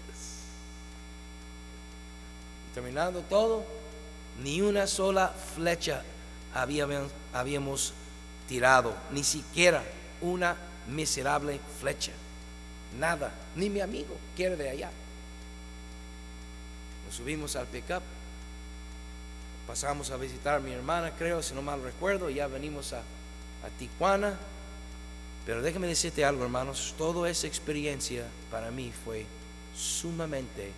Terminando 2.75 3.23
todo, 3.23 3.65
ni 4.43 4.61
una 4.61 4.87
sola 4.87 5.33
flecha 5.55 6.03
habíamos 6.53 7.95
tirado, 8.49 8.95
ni 9.11 9.25
siquiera 9.25 9.83
una 10.21 10.57
miserable 10.89 11.61
flecha. 11.81 12.13
Nada, 12.99 13.33
ni 13.57 13.71
mi 13.71 13.81
amigo 13.81 14.17
que 14.37 14.45
era 14.45 14.57
de 14.57 14.71
allá. 14.71 14.91
Nos 17.07 17.15
subimos 17.17 17.57
al 17.57 17.67
pickup, 17.67 18.03
pasamos 19.67 20.11
a 20.11 20.17
visitar 20.17 20.57
a 20.57 20.61
mi 20.61 20.73
hermana, 20.73 21.13
creo, 21.17 21.43
si 21.43 21.55
no 21.55 21.63
mal 21.63 21.83
recuerdo, 21.83 22.31
ya 22.31 22.47
venimos 22.47 22.93
a, 22.93 22.99
a 22.99 23.69
Tijuana. 23.79 24.35
Pero 25.47 25.61
déjame 25.61 25.87
decirte 25.87 26.25
algo, 26.25 26.45
hermanos, 26.45 26.95
toda 26.97 27.29
esa 27.29 27.47
experiencia 27.47 28.25
para 28.51 28.71
mí 28.71 28.93
fue 29.05 29.27
sumamente 29.77 30.73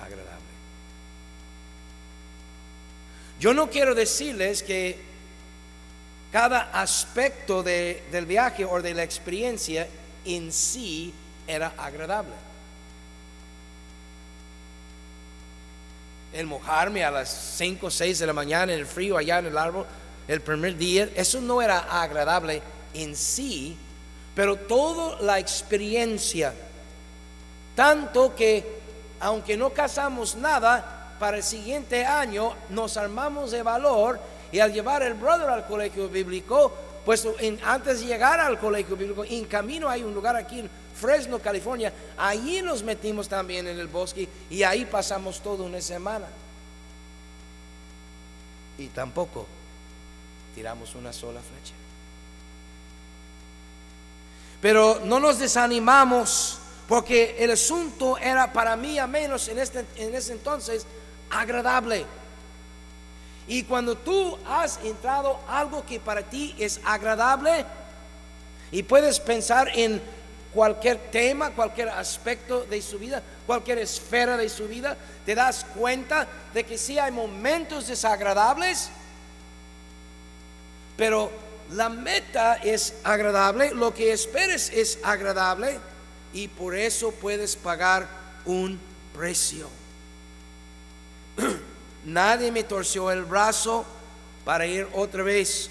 agradable. 0.00 0.52
Yo 3.38 3.52
no 3.52 3.68
quiero 3.68 3.94
decirles 3.94 4.62
que 4.62 5.11
cada 6.32 6.70
aspecto 6.72 7.62
de- 7.62 8.02
del 8.10 8.24
viaje 8.26 8.64
o 8.64 8.80
de 8.80 8.94
la 8.94 9.02
experiencia 9.02 9.86
en 10.24 10.50
sí 10.50 11.12
era 11.46 11.74
agradable. 11.76 12.32
El 16.32 16.46
mojarme 16.46 17.04
a 17.04 17.10
las 17.10 17.28
5 17.58 17.88
o 17.88 17.90
6 17.90 18.18
de 18.18 18.26
la 18.26 18.32
mañana 18.32 18.72
en 18.72 18.78
el 18.78 18.86
frío 18.86 19.18
allá 19.18 19.38
en 19.38 19.46
el 19.46 19.58
árbol 19.58 19.84
el 20.28 20.40
primer 20.40 20.76
día, 20.76 21.10
eso 21.14 21.40
no 21.40 21.60
era 21.60 21.78
agradable 22.00 22.62
en 22.94 23.14
sí, 23.16 23.76
pero 24.34 24.56
toda 24.56 25.20
la 25.20 25.38
experiencia, 25.38 26.54
tanto 27.74 28.34
que 28.34 28.80
aunque 29.20 29.56
no 29.56 29.70
casamos 29.70 30.34
nada, 30.36 31.14
para 31.18 31.36
el 31.36 31.42
siguiente 31.42 32.04
año 32.04 32.54
nos 32.70 32.96
armamos 32.96 33.50
de 33.50 33.62
valor 33.62 34.18
y 34.52 34.60
al 34.60 34.72
llevar 34.72 35.02
el 35.02 35.14
brother 35.14 35.48
al 35.48 35.66
colegio 35.66 36.08
bíblico, 36.08 36.72
pues 37.04 37.26
antes 37.64 38.00
de 38.00 38.06
llegar 38.06 38.38
al 38.38 38.58
colegio 38.58 38.96
bíblico, 38.96 39.24
en 39.24 39.46
camino 39.46 39.88
hay 39.88 40.04
un 40.04 40.14
lugar 40.14 40.36
aquí 40.36 40.60
en 40.60 40.70
Fresno, 40.94 41.38
California, 41.38 41.92
allí 42.18 42.62
nos 42.62 42.82
metimos 42.82 43.28
también 43.28 43.66
en 43.66 43.78
el 43.78 43.88
bosque 43.88 44.28
y 44.50 44.62
ahí 44.62 44.84
pasamos 44.84 45.40
toda 45.42 45.64
una 45.64 45.80
semana. 45.80 46.26
Y 48.78 48.88
tampoco 48.88 49.46
tiramos 50.54 50.94
una 50.94 51.12
sola 51.12 51.40
flecha. 51.40 51.74
Pero 54.60 55.00
no 55.04 55.18
nos 55.18 55.38
desanimamos 55.38 56.58
porque 56.86 57.36
el 57.38 57.50
asunto 57.50 58.18
era 58.18 58.52
para 58.52 58.76
mí, 58.76 58.98
a 58.98 59.06
menos 59.06 59.48
en, 59.48 59.58
este, 59.58 59.84
en 59.96 60.14
ese 60.14 60.34
entonces, 60.34 60.86
agradable. 61.30 62.04
Y 63.52 63.64
cuando 63.64 63.98
tú 63.98 64.38
has 64.48 64.80
entrado 64.82 65.38
algo 65.46 65.84
que 65.84 66.00
para 66.00 66.22
ti 66.22 66.54
es 66.58 66.80
agradable 66.86 67.66
y 68.70 68.82
puedes 68.82 69.20
pensar 69.20 69.68
en 69.74 70.00
cualquier 70.54 70.96
tema, 71.10 71.50
cualquier 71.50 71.90
aspecto 71.90 72.64
de 72.64 72.80
su 72.80 72.98
vida, 72.98 73.22
cualquier 73.46 73.76
esfera 73.76 74.38
de 74.38 74.48
su 74.48 74.68
vida, 74.68 74.96
te 75.26 75.34
das 75.34 75.66
cuenta 75.76 76.26
de 76.54 76.64
que 76.64 76.78
sí 76.78 76.98
hay 76.98 77.12
momentos 77.12 77.88
desagradables, 77.88 78.88
pero 80.96 81.30
la 81.72 81.90
meta 81.90 82.54
es 82.54 82.94
agradable, 83.04 83.74
lo 83.74 83.92
que 83.92 84.14
esperes 84.14 84.70
es 84.70 84.98
agradable 85.04 85.78
y 86.32 86.48
por 86.48 86.74
eso 86.74 87.10
puedes 87.10 87.56
pagar 87.56 88.08
un 88.46 88.80
precio. 89.12 89.68
Nadie 92.04 92.50
me 92.50 92.64
torció 92.64 93.10
el 93.10 93.24
brazo 93.24 93.84
para 94.44 94.66
ir 94.66 94.88
otra 94.92 95.22
vez. 95.22 95.70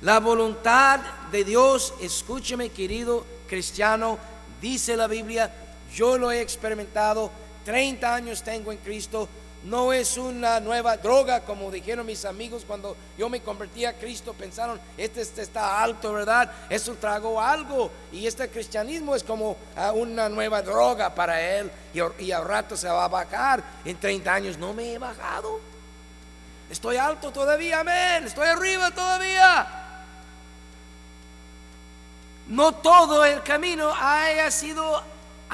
La 0.00 0.20
voluntad 0.20 1.00
de 1.30 1.44
Dios, 1.44 1.94
escúcheme 2.00 2.68
querido 2.68 3.24
cristiano, 3.48 4.18
dice 4.60 4.96
la 4.96 5.06
Biblia, 5.06 5.52
yo 5.94 6.18
lo 6.18 6.30
he 6.30 6.40
experimentado, 6.40 7.30
30 7.64 8.14
años 8.14 8.42
tengo 8.42 8.72
en 8.72 8.78
Cristo, 8.78 9.28
no 9.64 9.92
es 9.92 10.16
una 10.18 10.60
nueva 10.60 10.96
droga 10.96 11.40
como 11.40 11.70
dijeron 11.70 12.06
mis 12.06 12.24
amigos 12.24 12.64
cuando 12.66 12.96
yo 13.16 13.28
me 13.28 13.40
convertí 13.40 13.84
a 13.84 13.94
Cristo, 13.94 14.34
pensaron, 14.34 14.78
este, 14.96 15.22
este 15.22 15.42
está 15.42 15.82
alto, 15.82 16.12
¿verdad? 16.12 16.50
Eso 16.68 16.94
tragó 16.94 17.40
algo 17.40 17.90
y 18.12 18.26
este 18.26 18.48
cristianismo 18.48 19.14
es 19.16 19.22
como 19.22 19.56
ah, 19.76 19.92
una 19.92 20.28
nueva 20.28 20.60
droga 20.62 21.14
para 21.14 21.40
él 21.40 21.70
y, 21.94 22.24
y 22.24 22.32
al 22.32 22.44
rato 22.44 22.76
se 22.76 22.88
va 22.88 23.04
a 23.04 23.08
bajar, 23.08 23.64
en 23.84 23.98
30 23.98 24.32
años 24.32 24.58
no 24.58 24.74
me 24.74 24.92
he 24.92 24.98
bajado. 24.98 25.60
Estoy 26.70 26.96
alto 26.96 27.30
todavía, 27.30 27.80
amén. 27.80 28.24
Estoy 28.24 28.48
arriba 28.48 28.90
todavía. 28.90 29.66
No 32.48 32.72
todo 32.72 33.24
el 33.24 33.42
camino 33.42 33.92
haya 33.94 34.50
sido 34.50 35.02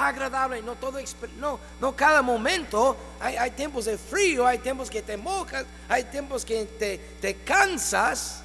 agradable, 0.08 0.62
no 0.62 0.76
todo, 0.76 0.98
no, 1.38 1.58
no 1.80 1.96
cada 1.96 2.22
momento. 2.22 2.96
Hay, 3.20 3.36
hay 3.36 3.50
tiempos 3.52 3.84
de 3.84 3.98
frío, 3.98 4.46
hay 4.46 4.58
tiempos 4.58 4.90
que 4.90 5.02
te 5.02 5.16
mojas, 5.16 5.64
hay 5.88 6.04
tiempos 6.04 6.44
que 6.44 6.64
te, 6.64 6.98
te 7.20 7.36
cansas, 7.36 8.42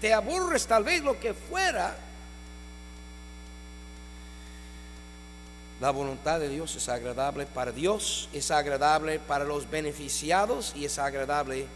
te 0.00 0.12
aburres 0.12 0.66
tal 0.66 0.84
vez 0.84 1.02
lo 1.02 1.18
que 1.18 1.34
fuera. 1.34 1.96
La 5.80 5.90
voluntad 5.90 6.40
de 6.40 6.48
Dios 6.48 6.74
es 6.74 6.88
agradable 6.88 7.46
para 7.46 7.70
Dios, 7.70 8.28
es 8.32 8.50
agradable 8.50 9.20
para 9.20 9.44
los 9.44 9.70
beneficiados 9.70 10.72
y 10.74 10.84
es 10.84 10.98
agradable 10.98 11.66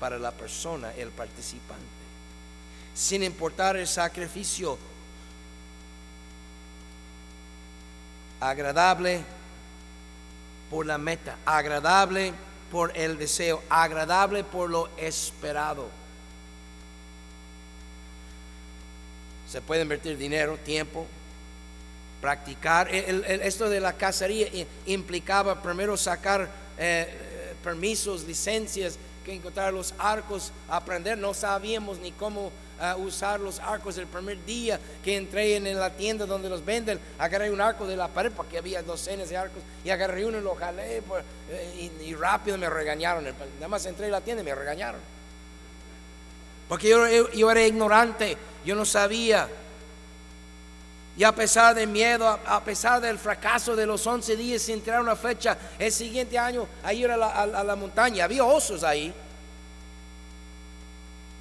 para 0.00 0.18
la 0.18 0.32
persona, 0.32 0.92
el 0.94 1.10
participante. 1.10 1.84
Sin 2.92 3.22
importar 3.22 3.76
el 3.76 3.86
sacrificio, 3.86 4.76
agradable 8.42 9.22
por 10.68 10.84
la 10.84 10.98
meta, 10.98 11.36
agradable 11.46 12.32
por 12.70 12.96
el 12.96 13.16
deseo, 13.16 13.62
agradable 13.70 14.42
por 14.42 14.68
lo 14.68 14.88
esperado. 14.96 15.88
Se 19.48 19.60
puede 19.60 19.82
invertir 19.82 20.16
dinero, 20.18 20.56
tiempo, 20.58 21.06
practicar. 22.20 22.88
Esto 22.92 23.68
de 23.68 23.80
la 23.80 23.92
cacería 23.92 24.48
implicaba 24.86 25.62
primero 25.62 25.96
sacar 25.96 26.48
eh, 26.78 27.54
permisos, 27.62 28.24
licencias, 28.24 28.98
que 29.24 29.34
encontrar 29.34 29.72
los 29.72 29.94
arcos, 29.98 30.52
aprender. 30.68 31.16
No 31.16 31.32
sabíamos 31.32 31.98
ni 31.98 32.10
cómo 32.10 32.50
ah, 32.82 32.96
usar 32.96 33.40
los 33.40 33.58
arcos 33.60 33.96
el 33.96 34.06
primer 34.06 34.44
día 34.44 34.78
que 35.02 35.16
entré 35.16 35.56
en, 35.56 35.78
la 35.78 35.88
tienda 35.90 36.26
donde 36.26 36.50
los 36.50 36.62
venden. 36.62 37.00
Agarré 37.18 37.50
un 37.50 37.60
arco 37.62 37.86
de 37.86 37.96
la 37.96 38.08
pared 38.08 38.30
porque 38.36 38.58
había 38.58 38.82
docenas 38.82 39.30
de 39.30 39.36
arcos 39.38 39.62
y 39.84 39.88
agarré 39.90 40.26
uno 40.26 40.36
y 40.38 40.42
lo 40.42 40.54
jalé 40.54 41.00
por- 41.02 41.22
eh, 41.50 41.90
y, 42.04 42.14
rápido 42.14 42.58
me 42.58 42.68
regañaron. 42.68 43.24
Nada 43.24 43.68
más 43.68 43.86
entré 43.86 44.06
en 44.06 44.12
la 44.12 44.20
tienda 44.20 44.42
y 44.42 44.44
me 44.44 44.54
regañaron. 44.54 45.00
Porque 46.68 46.88
yo, 46.88 47.06
yo- 47.32 47.50
era 47.50 47.66
ignorante, 47.66 48.36
yo 48.64 48.74
no 48.74 48.84
sabía. 48.84 49.48
Y 51.16 51.24
a 51.24 51.32
pesar 51.34 51.74
del 51.74 51.88
miedo, 51.88 52.26
a, 52.26 52.40
a 52.56 52.64
pesar 52.64 53.00
del 53.00 53.18
fracaso 53.18 53.76
de 53.76 53.84
los 53.84 54.06
11 54.06 54.34
días 54.36 54.62
sin 54.62 54.80
tirar 54.80 55.02
una 55.02 55.14
flecha, 55.14 55.58
el 55.78 55.92
siguiente 55.92 56.38
año 56.38 56.66
a 56.82 56.92
ir 56.94 57.10
a 57.10 57.16
la, 57.18 57.26
a- 57.26 57.42
a 57.42 57.64
la 57.64 57.76
montaña, 57.76 58.24
había 58.24 58.44
osos 58.44 58.82
ahí. 58.82 59.12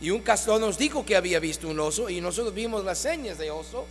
Y 0.01 0.09
un 0.09 0.21
castor 0.21 0.59
nos 0.59 0.79
dijo 0.79 1.05
que 1.05 1.15
había 1.15 1.39
visto 1.39 1.67
un 1.67 1.79
oso 1.79 2.09
y 2.09 2.19
nosotros 2.19 2.53
vimos 2.53 2.83
las 2.83 2.97
señas 2.97 3.37
de 3.37 3.51
oso. 3.51 3.85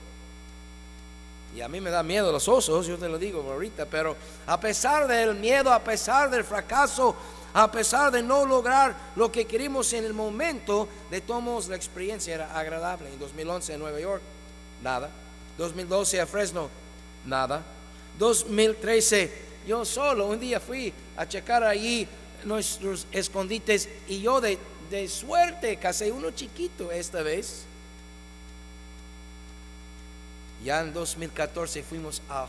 Y 1.55 1.61
a 1.61 1.69
mí 1.69 1.81
me 1.81 1.91
da 1.91 2.03
miedo 2.03 2.31
los 2.33 2.49
osos, 2.49 2.87
yo 2.87 2.99
te 2.99 3.09
lo 3.09 3.19
digo 3.19 3.43
ahorita, 3.43 3.87
pero 3.87 4.17
a 4.47 4.59
pesar 4.59 5.07
del 5.07 5.35
miedo, 5.37 5.73
a 5.73 5.81
pesar 5.81 6.31
del 6.31 6.45
fracaso, 6.45 7.15
a 7.53 7.71
pesar 7.71 8.13
de 8.13 8.23
no 8.23 8.45
lograr 8.45 8.95
lo 9.17 9.31
que 9.31 9.47
queríamos 9.47 9.93
en 9.93 10.05
el 10.05 10.13
momento, 10.13 10.89
de 11.11 11.21
todos 11.21 11.69
la 11.69 11.77
experiencia 11.77 12.35
era 12.35 12.59
agradable. 12.59 13.09
En 13.09 13.19
2011 13.19 13.75
en 13.75 13.81
Nueva 13.81 14.01
York, 14.01 14.23
nada. 14.83 15.11
2012 15.59 16.21
a 16.21 16.27
Fresno, 16.27 16.69
nada. 17.25 17.63
2013, 18.19 19.33
yo 19.67 19.85
solo 19.85 20.27
un 20.27 20.41
día 20.41 20.59
fui 20.61 20.93
a 21.17 21.27
checar 21.27 21.63
allí 21.65 22.07
nuestros 22.45 23.07
escondites 23.13 23.89
y 24.09 24.21
yo 24.21 24.41
de, 24.41 24.59
de 24.91 25.09
suerte 25.09 25.77
casé 25.77 26.11
uno 26.11 26.31
chiquito 26.33 26.91
esta 26.91 27.23
vez. 27.23 27.65
Ya 30.65 30.81
en 30.81 30.93
2014 30.93 31.83
fuimos 31.83 32.21
a, 32.29 32.47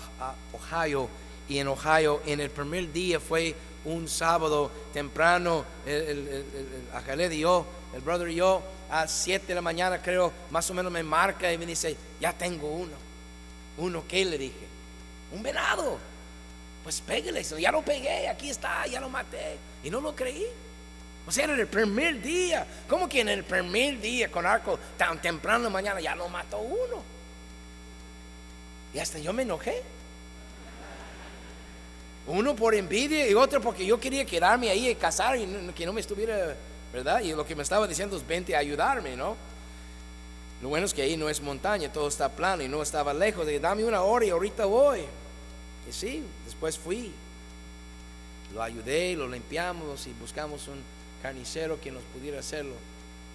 Ohio 0.51 1.07
y 1.47 1.59
en 1.59 1.67
Ohio 1.67 2.21
en 2.25 2.41
el 2.41 2.49
primer 2.49 2.91
día 2.91 3.19
fue 3.19 3.55
un 3.85 4.07
sábado 4.07 4.69
temprano, 4.93 5.63
el, 5.85 5.93
el, 5.93 6.27
el, 6.27 7.21
el- 7.21 7.33
y 7.33 7.39
yo, 7.39 7.65
brother 8.03 8.29
y 8.29 8.35
yo, 8.35 8.61
a 8.89 9.07
7 9.07 9.47
de 9.47 9.55
la 9.55 9.61
mañana 9.61 10.01
creo, 10.01 10.31
más 10.49 10.69
o 10.69 10.73
menos 10.73 10.91
me 10.91 11.03
marca 11.03 11.51
y 11.51 11.57
me 11.57 11.65
dice, 11.65 11.95
ya 12.19 12.33
tengo 12.33 12.67
uno. 12.69 12.93
Uno, 13.77 14.03
¿qué 14.07 14.25
le 14.25 14.37
dije? 14.37 14.67
Un 15.31 15.41
venado. 15.41 15.97
Pues 16.83 16.99
pégale, 17.01 17.43
ya 17.43 17.71
lo 17.71 17.81
pegué, 17.83 18.27
aquí 18.27 18.49
está, 18.49 18.85
ya 18.87 18.99
lo 18.99 19.09
maté. 19.09 19.57
Y 19.83 19.89
no 19.89 20.01
lo 20.01 20.13
creí. 20.15 20.45
O 21.27 21.31
sea, 21.31 21.45
era 21.45 21.53
el 21.53 21.67
primer 21.67 22.21
día. 22.21 22.65
¿Cómo 22.87 23.07
que 23.07 23.21
en 23.21 23.29
el 23.29 23.43
primer 23.43 24.01
día 24.01 24.31
con 24.31 24.45
arco 24.45 24.79
tan 24.97 25.21
temprano 25.21 25.67
en 25.67 25.73
mañana 25.73 25.99
ya 26.01 26.15
lo 26.15 26.27
mató 26.29 26.59
uno? 26.59 27.03
Y 28.93 28.99
hasta 28.99 29.19
yo 29.19 29.31
me 29.31 29.43
enojé. 29.43 29.81
Uno 32.27 32.55
por 32.55 32.75
envidia 32.75 33.27
y 33.27 33.33
otro 33.33 33.61
porque 33.61 33.85
yo 33.85 33.99
quería 33.99 34.25
quedarme 34.25 34.69
ahí 34.69 34.89
y 34.89 34.95
casar 34.95 35.37
y 35.37 35.45
que 35.75 35.85
no 35.85 35.93
me 35.93 36.01
estuviera, 36.01 36.55
¿verdad? 36.93 37.21
Y 37.21 37.33
lo 37.33 37.45
que 37.45 37.55
me 37.55 37.63
estaba 37.63 37.87
diciendo 37.87 38.15
es 38.15 38.25
vente 38.25 38.55
a 38.55 38.59
ayudarme, 38.59 39.15
¿no? 39.15 39.35
Lo 40.61 40.69
bueno 40.69 40.85
es 40.85 40.93
que 40.93 41.01
ahí 41.01 41.17
no 41.17 41.29
es 41.29 41.41
montaña, 41.41 41.91
todo 41.91 42.07
está 42.07 42.29
plano 42.29 42.61
y 42.61 42.67
no 42.67 42.83
estaba 42.83 43.13
lejos. 43.13 43.47
De 43.47 43.59
dame 43.59 43.83
una 43.83 44.01
hora 44.01 44.25
y 44.25 44.29
ahorita 44.29 44.65
voy. 44.65 45.01
Y 45.89 45.91
sí, 45.91 46.23
después 46.45 46.77
fui. 46.77 47.11
Lo 48.53 48.61
ayudé, 48.61 49.15
lo 49.15 49.27
limpiamos 49.27 50.05
y 50.05 50.13
buscamos 50.13 50.67
un 50.67 50.83
carnicero 51.21 51.79
que 51.79 51.91
nos 51.91 52.03
pudiera 52.03 52.39
hacer 52.39 52.65
los 52.65 52.77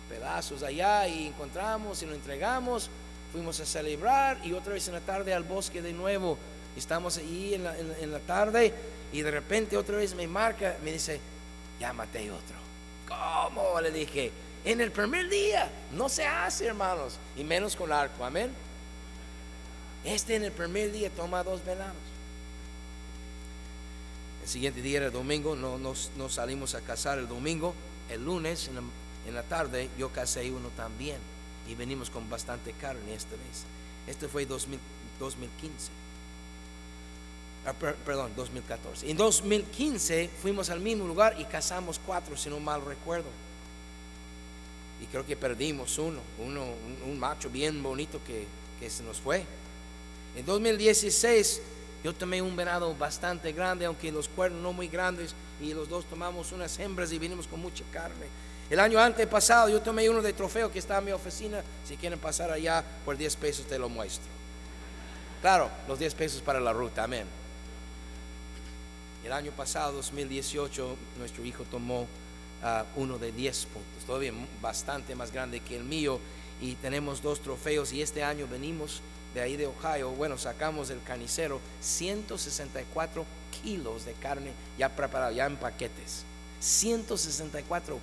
pedazos 0.09 0.63
allá 0.63 1.07
y 1.09 1.27
encontramos 1.27 2.03
y 2.03 2.07
lo 2.07 2.15
entregamos. 2.15 2.91
Fuimos 3.33 3.59
a 3.61 3.67
celebrar 3.67 4.39
y 4.45 4.53
otra 4.53 4.73
vez 4.75 4.87
en 4.89 4.95
la 4.95 5.01
tarde 5.01 5.35
al 5.35 5.45
bosque 5.45 5.83
de 5.83 5.93
nuevo. 5.93 6.39
Estamos 6.77 7.17
ahí 7.19 7.55
en 7.55 7.65
la, 7.65 7.77
en 7.79 8.13
la- 8.13 8.21
tarde 8.21 8.73
y 9.13 9.23
de 9.23 9.31
repente 9.31 9.77
otra 9.77 9.97
vez 9.97 10.15
me 10.15 10.27
marca, 10.27 10.77
me 10.85 10.93
dice, 10.93 11.21
ya 11.81 11.93
maté 11.93 12.31
otro. 12.31 12.57
¿Cómo? 13.09 13.81
Le 13.81 13.91
dije, 13.91 14.31
en 14.65 14.81
el 14.81 14.91
primer 14.93 15.29
día 15.29 15.71
no 15.93 16.09
se 16.09 16.25
hace, 16.27 16.67
hermanos, 16.67 17.19
y 17.37 17.45
menos 17.45 17.77
con 17.77 17.93
arco, 17.93 18.25
amén. 18.25 18.51
Este 20.05 20.37
en 20.37 20.45
el 20.45 20.53
primer 20.53 20.93
día 20.93 21.11
toma 21.11 21.43
dos 21.43 21.65
venados. 21.65 21.95
El 24.47 24.51
siguiente 24.53 24.81
día 24.81 24.99
era 24.99 25.11
domingo, 25.11 25.57
no, 25.57 25.77
nos, 25.77 26.13
nos 26.17 26.35
salimos 26.35 26.77
a 26.77 26.81
cazar 26.81 27.19
el 27.19 27.27
domingo. 27.27 27.75
El 28.09 28.25
lunes 28.25 28.71
en 29.27 29.35
la, 29.35 29.43
tarde 29.43 29.91
yo 29.99 30.11
casé 30.11 30.49
uno 30.53 30.69
también 30.77 31.17
y 31.69 31.75
venimos 31.75 32.11
con 32.11 32.31
bastante 32.31 32.71
carne 32.75 33.13
esta 33.13 33.33
vez. 33.33 33.65
Este 34.07 34.29
fue 34.29 34.47
2000 34.47 34.79
2015. 35.19 35.89
Ah, 37.67 37.73
per- 37.73 37.97
perdón, 37.97 38.31
2014. 38.37 39.11
En 39.11 39.17
2015 39.17 40.31
fuimos 40.41 40.71
al 40.71 40.79
mismo 40.79 41.09
lugar 41.09 41.35
y 41.41 41.45
cazamos 41.47 41.99
cuatro, 42.07 42.37
si 42.37 42.49
no 42.49 42.61
mal 42.61 42.85
recuerdo. 42.85 43.27
Y 45.03 45.07
creo 45.07 45.27
que 45.27 45.37
perdimos 45.37 45.99
uno, 45.99 46.21
uno 46.39 46.63
un, 46.63 47.11
un 47.11 47.19
macho 47.19 47.51
bien 47.51 47.83
bonito 47.83 48.21
que, 48.25 48.47
que 48.79 48.89
se 48.91 49.03
nos 49.03 49.17
fue. 49.17 49.45
En 50.37 50.47
2016 50.47 51.63
yo 52.07 52.15
tomé 52.15 52.41
un 52.41 52.55
venado 52.55 52.95
bastante 52.95 53.51
grande, 53.51 53.85
aunque 53.85 54.13
los 54.13 54.29
cuernos 54.29 54.63
no 54.63 54.73
muy 54.73 54.87
grandes, 54.87 55.35
y 55.61 55.75
los 55.75 55.89
dos 55.89 56.05
tomamos 56.05 56.53
unas 56.53 56.79
hembras 56.79 57.11
y 57.11 57.19
vinimos 57.19 57.49
con 57.49 57.59
mucha 57.59 57.83
carne. 57.93 58.27
El 58.71 58.79
año 58.79 59.01
antepasado 59.01 59.69
yo 59.71 59.83
tomé 59.83 60.09
uno 60.09 60.23
de 60.23 60.33
trofeo 60.33 60.71
que 60.71 60.79
está 60.79 60.99
en 60.99 61.07
mi 61.07 61.11
oficina. 61.11 61.65
Si 61.85 61.97
quieren 61.97 62.21
pasar 62.21 62.53
allá 62.53 62.85
por 63.05 63.17
10 63.17 63.35
pesos 63.35 63.67
te 63.67 63.77
lo 63.77 63.89
muestro. 63.89 64.29
Claro, 65.43 65.69
los 65.89 65.99
10 65.99 66.15
pesos 66.15 66.43
para 66.43 66.61
la 66.61 66.73
ruta, 66.73 67.03
amén. 67.03 67.27
El 69.25 69.33
año 69.33 69.51
pasado, 69.51 69.95
2018, 69.95 70.97
nuestro 71.19 71.45
hijo 71.45 71.65
tomó 71.65 72.07
ah, 72.63 72.85
uno 72.95 73.19
de 73.19 73.33
10 73.33 73.67
puntos, 73.67 74.05
todavía 74.07 74.33
bastante 74.63 75.17
más 75.17 75.33
grande 75.33 75.59
que 75.59 75.77
el 75.77 75.83
mío, 75.83 76.21
y 76.61 76.75
tenemos 76.77 77.23
dos 77.23 77.41
trofeos. 77.41 77.93
Y 77.93 78.03
este 78.03 78.23
año 78.25 78.47
venimos 78.51 79.01
de 79.35 79.41
ahí 79.43 79.57
de 79.57 79.67
Ohio, 79.67 80.11
bueno, 80.13 80.39
sacamos 80.39 80.89
del 80.89 81.03
carnicero 81.03 81.61
164 81.81 83.25
kilos 83.63 84.05
de 84.05 84.13
carne 84.15 84.53
ya 84.79 84.89
preparado, 84.95 85.33
ya 85.33 85.47
en 85.47 85.57
paquetes. 85.57 86.25
164 86.61 87.99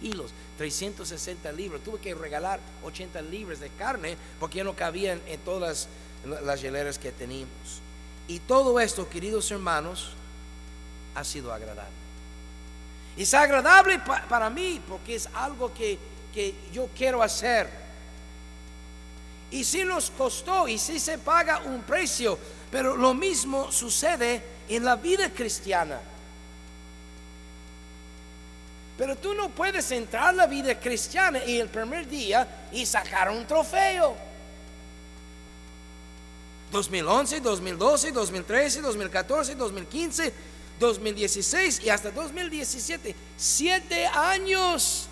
kilos, 0.00 0.30
360 0.56 1.52
libras. 1.52 1.82
Tuve 1.82 1.98
que 2.00 2.14
regalar 2.14 2.60
80 2.84 3.20
libras 3.22 3.60
de 3.60 3.68
carne 3.70 4.16
porque 4.40 4.64
no 4.64 4.74
cabían 4.74 5.20
en 5.26 5.40
todas 5.40 5.88
las, 6.24 6.42
las 6.42 6.60
hieleras 6.62 6.98
que 6.98 7.12
teníamos. 7.12 7.80
Y 8.26 8.40
todo 8.40 8.78
esto, 8.80 9.08
queridos 9.08 9.50
hermanos, 9.50 10.10
ha 11.14 11.24
sido 11.24 11.52
agradable. 11.52 11.92
Es 13.16 13.34
agradable 13.34 13.98
pa- 13.98 14.26
para 14.28 14.48
mí 14.50 14.80
porque 14.88 15.14
es 15.16 15.28
algo 15.34 15.72
que, 15.74 15.98
que 16.34 16.54
yo 16.72 16.88
quiero 16.96 17.22
hacer. 17.22 17.87
Y 19.50 19.64
si 19.64 19.84
nos 19.84 20.10
costó 20.10 20.68
y 20.68 20.78
si 20.78 21.00
se 21.00 21.18
paga 21.18 21.62
un 21.64 21.82
precio, 21.82 22.38
pero 22.70 22.96
lo 22.96 23.14
mismo 23.14 23.72
sucede 23.72 24.42
en 24.68 24.84
la 24.84 24.96
vida 24.96 25.30
cristiana. 25.30 26.00
Pero 28.98 29.16
tú 29.16 29.32
no 29.32 29.48
puedes 29.48 29.90
entrar 29.92 30.28
a 30.28 30.32
la 30.32 30.46
vida 30.46 30.78
cristiana 30.78 31.44
y 31.44 31.58
el 31.58 31.68
primer 31.68 32.08
día 32.08 32.66
y 32.72 32.84
sacar 32.84 33.30
un 33.30 33.46
trofeo. 33.46 34.16
2011, 36.72 37.40
2012, 37.40 38.12
2013, 38.12 38.80
2014, 38.82 39.54
2015, 39.54 40.34
2016 40.78 41.80
y 41.84 41.90
hasta 41.90 42.10
2017. 42.10 43.14
Siete 43.36 44.06
años 44.06 45.08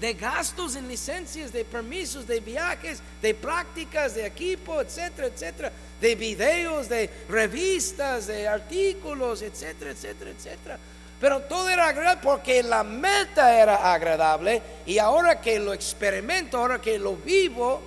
de 0.00 0.14
gastos 0.14 0.76
en 0.76 0.86
licencias, 0.86 1.52
de 1.52 1.64
permisos, 1.64 2.26
de 2.26 2.40
viajes, 2.40 3.02
de 3.20 3.34
prácticas, 3.34 4.14
de 4.14 4.26
equipo, 4.26 4.80
etcétera, 4.80 5.28
etcétera, 5.28 5.72
de 6.00 6.14
videos, 6.14 6.88
de 6.88 7.10
revistas, 7.28 8.28
de 8.28 8.46
artículos, 8.46 9.42
etcétera, 9.42 9.90
etcétera, 9.90 10.30
etcétera. 10.30 10.78
Pero 11.20 11.40
todo 11.42 11.68
era 11.68 11.88
agradable 11.88 12.20
porque 12.22 12.62
la 12.62 12.84
meta 12.84 13.60
era 13.60 13.92
agradable 13.92 14.62
y 14.86 14.98
ahora 14.98 15.40
que 15.40 15.58
lo 15.58 15.72
experimento, 15.72 16.58
ahora 16.58 16.80
que 16.80 16.96
lo 16.96 17.16
vivo, 17.16 17.82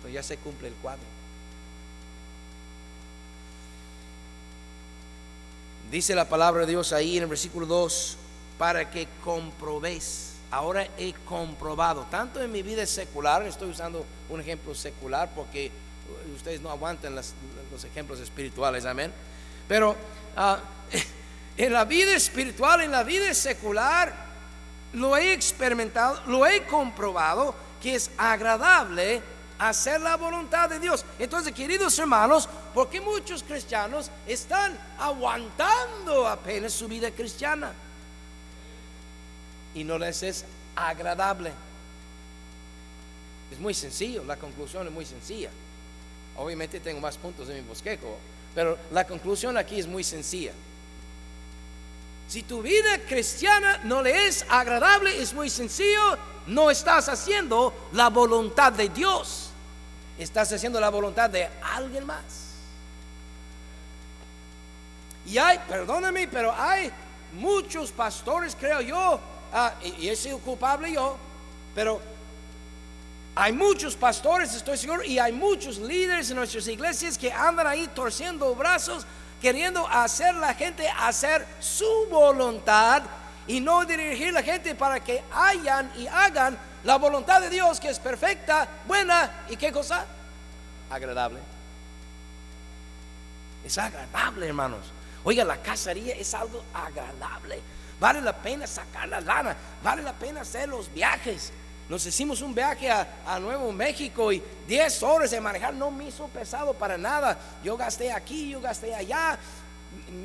pues 0.00 0.14
ya 0.14 0.22
se 0.22 0.38
cumple 0.38 0.68
el 0.68 0.74
cuadro. 0.74 1.11
Dice 5.92 6.14
la 6.14 6.26
palabra 6.26 6.62
de 6.62 6.68
Dios 6.68 6.94
ahí 6.94 7.18
en 7.18 7.24
el 7.24 7.28
versículo 7.28 7.66
2, 7.66 8.16
para 8.56 8.90
que 8.90 9.06
comprobéis. 9.22 10.36
Ahora 10.50 10.88
he 10.96 11.12
comprobado, 11.26 12.06
tanto 12.10 12.40
en 12.40 12.50
mi 12.50 12.62
vida 12.62 12.86
secular, 12.86 13.42
estoy 13.42 13.68
usando 13.68 14.06
un 14.30 14.40
ejemplo 14.40 14.74
secular 14.74 15.28
porque 15.34 15.70
ustedes 16.34 16.62
no 16.62 16.70
aguantan 16.70 17.14
los 17.14 17.84
ejemplos 17.84 18.20
espirituales, 18.20 18.86
amén. 18.86 19.12
Pero 19.68 19.94
ah, 20.34 20.60
en 21.58 21.72
la 21.74 21.84
vida 21.84 22.16
espiritual, 22.16 22.80
en 22.80 22.90
la 22.90 23.02
vida 23.02 23.34
secular, 23.34 24.14
lo 24.94 25.14
he 25.18 25.34
experimentado, 25.34 26.22
lo 26.26 26.46
he 26.46 26.64
comprobado 26.64 27.54
que 27.82 27.96
es 27.96 28.10
agradable 28.16 29.20
hacer 29.58 30.00
la 30.00 30.16
voluntad 30.16 30.68
de 30.68 30.78
Dios. 30.78 31.04
Entonces, 31.18 31.52
queridos 31.52 31.98
hermanos, 31.98 32.48
¿por 32.74 32.88
qué 32.88 33.00
muchos 33.00 33.42
cristianos 33.42 34.10
están 34.26 34.78
aguantando 34.98 36.26
apenas 36.26 36.72
su 36.72 36.88
vida 36.88 37.10
cristiana? 37.10 37.72
Y 39.74 39.84
no 39.84 39.98
les 39.98 40.22
es 40.22 40.44
agradable. 40.76 41.52
Es 43.50 43.58
muy 43.58 43.74
sencillo, 43.74 44.24
la 44.24 44.36
conclusión 44.36 44.86
es 44.86 44.92
muy 44.92 45.04
sencilla. 45.04 45.50
Obviamente 46.36 46.80
tengo 46.80 47.00
más 47.00 47.18
puntos 47.18 47.48
en 47.48 47.56
mi 47.56 47.60
bosquejo, 47.62 48.16
pero 48.54 48.78
la 48.90 49.06
conclusión 49.06 49.56
aquí 49.56 49.78
es 49.78 49.86
muy 49.86 50.02
sencilla. 50.02 50.52
Si 52.32 52.44
tu 52.44 52.62
vida 52.62 52.96
cristiana 53.06 53.80
no 53.84 54.00
le 54.00 54.26
es 54.26 54.46
agradable, 54.48 55.20
es 55.20 55.34
muy 55.34 55.50
sencillo, 55.50 56.16
no 56.46 56.70
estás 56.70 57.10
haciendo 57.10 57.74
la 57.92 58.08
voluntad 58.08 58.72
de 58.72 58.88
Dios. 58.88 59.50
Estás 60.18 60.50
haciendo 60.50 60.80
la 60.80 60.88
voluntad 60.88 61.28
de 61.28 61.46
alguien 61.74 62.06
más. 62.06 62.22
Y 65.26 65.36
hay, 65.36 65.58
perdóname, 65.68 66.26
pero 66.26 66.54
hay 66.56 66.90
muchos 67.34 67.90
pastores, 67.90 68.56
creo 68.58 68.80
yo, 68.80 69.20
ah, 69.52 69.74
y, 69.98 70.08
he 70.08 70.16
sido 70.16 70.38
culpable 70.38 70.90
yo, 70.90 71.18
pero 71.74 72.00
hay 73.34 73.52
muchos 73.52 73.94
pastores, 73.94 74.54
estoy 74.54 74.78
seguro, 74.78 75.04
y 75.04 75.18
hay 75.18 75.32
muchos 75.32 75.76
líderes 75.76 76.30
en 76.30 76.36
nuestras 76.36 76.66
iglesias 76.66 77.18
que 77.18 77.30
andan 77.30 77.66
ahí 77.66 77.90
torciendo 77.94 78.54
brazos, 78.54 79.04
queriendo 79.42 79.86
hacer 79.88 80.36
la 80.36 80.54
gente 80.54 80.88
hacer 80.88 81.44
su 81.58 82.06
voluntad 82.08 83.02
y 83.48 83.58
no 83.60 83.84
dirigir 83.84 84.32
la 84.32 84.42
gente 84.42 84.76
para 84.76 85.00
que 85.00 85.20
hayan 85.32 85.92
y 85.96 86.06
hagan 86.06 86.56
la 86.84 86.96
voluntad 86.96 87.40
de 87.40 87.50
Dios 87.50 87.80
que 87.80 87.88
es 87.88 87.98
perfecta, 87.98 88.68
buena 88.86 89.44
y 89.50 89.56
qué 89.56 89.72
cosa? 89.72 90.06
Agradable. 90.88 91.40
Es 93.64 93.76
agradable, 93.78 94.46
hermanos. 94.46 94.92
Oiga, 95.24 95.44
la 95.44 95.56
cacería 95.56 96.14
es 96.14 96.32
algo 96.34 96.62
agradable. 96.72 97.60
Vale 97.98 98.20
la 98.20 98.36
pena 98.36 98.66
sacar 98.66 99.08
la 99.08 99.20
lana, 99.20 99.56
vale 99.82 100.02
la 100.02 100.12
pena 100.12 100.42
hacer 100.42 100.68
los 100.68 100.92
viajes. 100.92 101.52
Nos 101.88 102.06
hicimos 102.06 102.40
un 102.40 102.54
viaje 102.54 102.90
a, 102.90 103.38
Nuevo 103.40 103.72
México 103.72 104.32
y 104.32 104.42
10 104.66 105.02
horas 105.02 105.30
de 105.30 105.40
manejar 105.40 105.74
no 105.74 105.90
me 105.90 106.08
hizo 106.08 106.26
pesado 106.28 106.72
para 106.74 106.96
nada. 106.96 107.38
Yo 107.62 107.76
gasté 107.76 108.12
aquí, 108.12 108.50
yo 108.50 108.60
gasté 108.60 108.94
allá. 108.94 109.38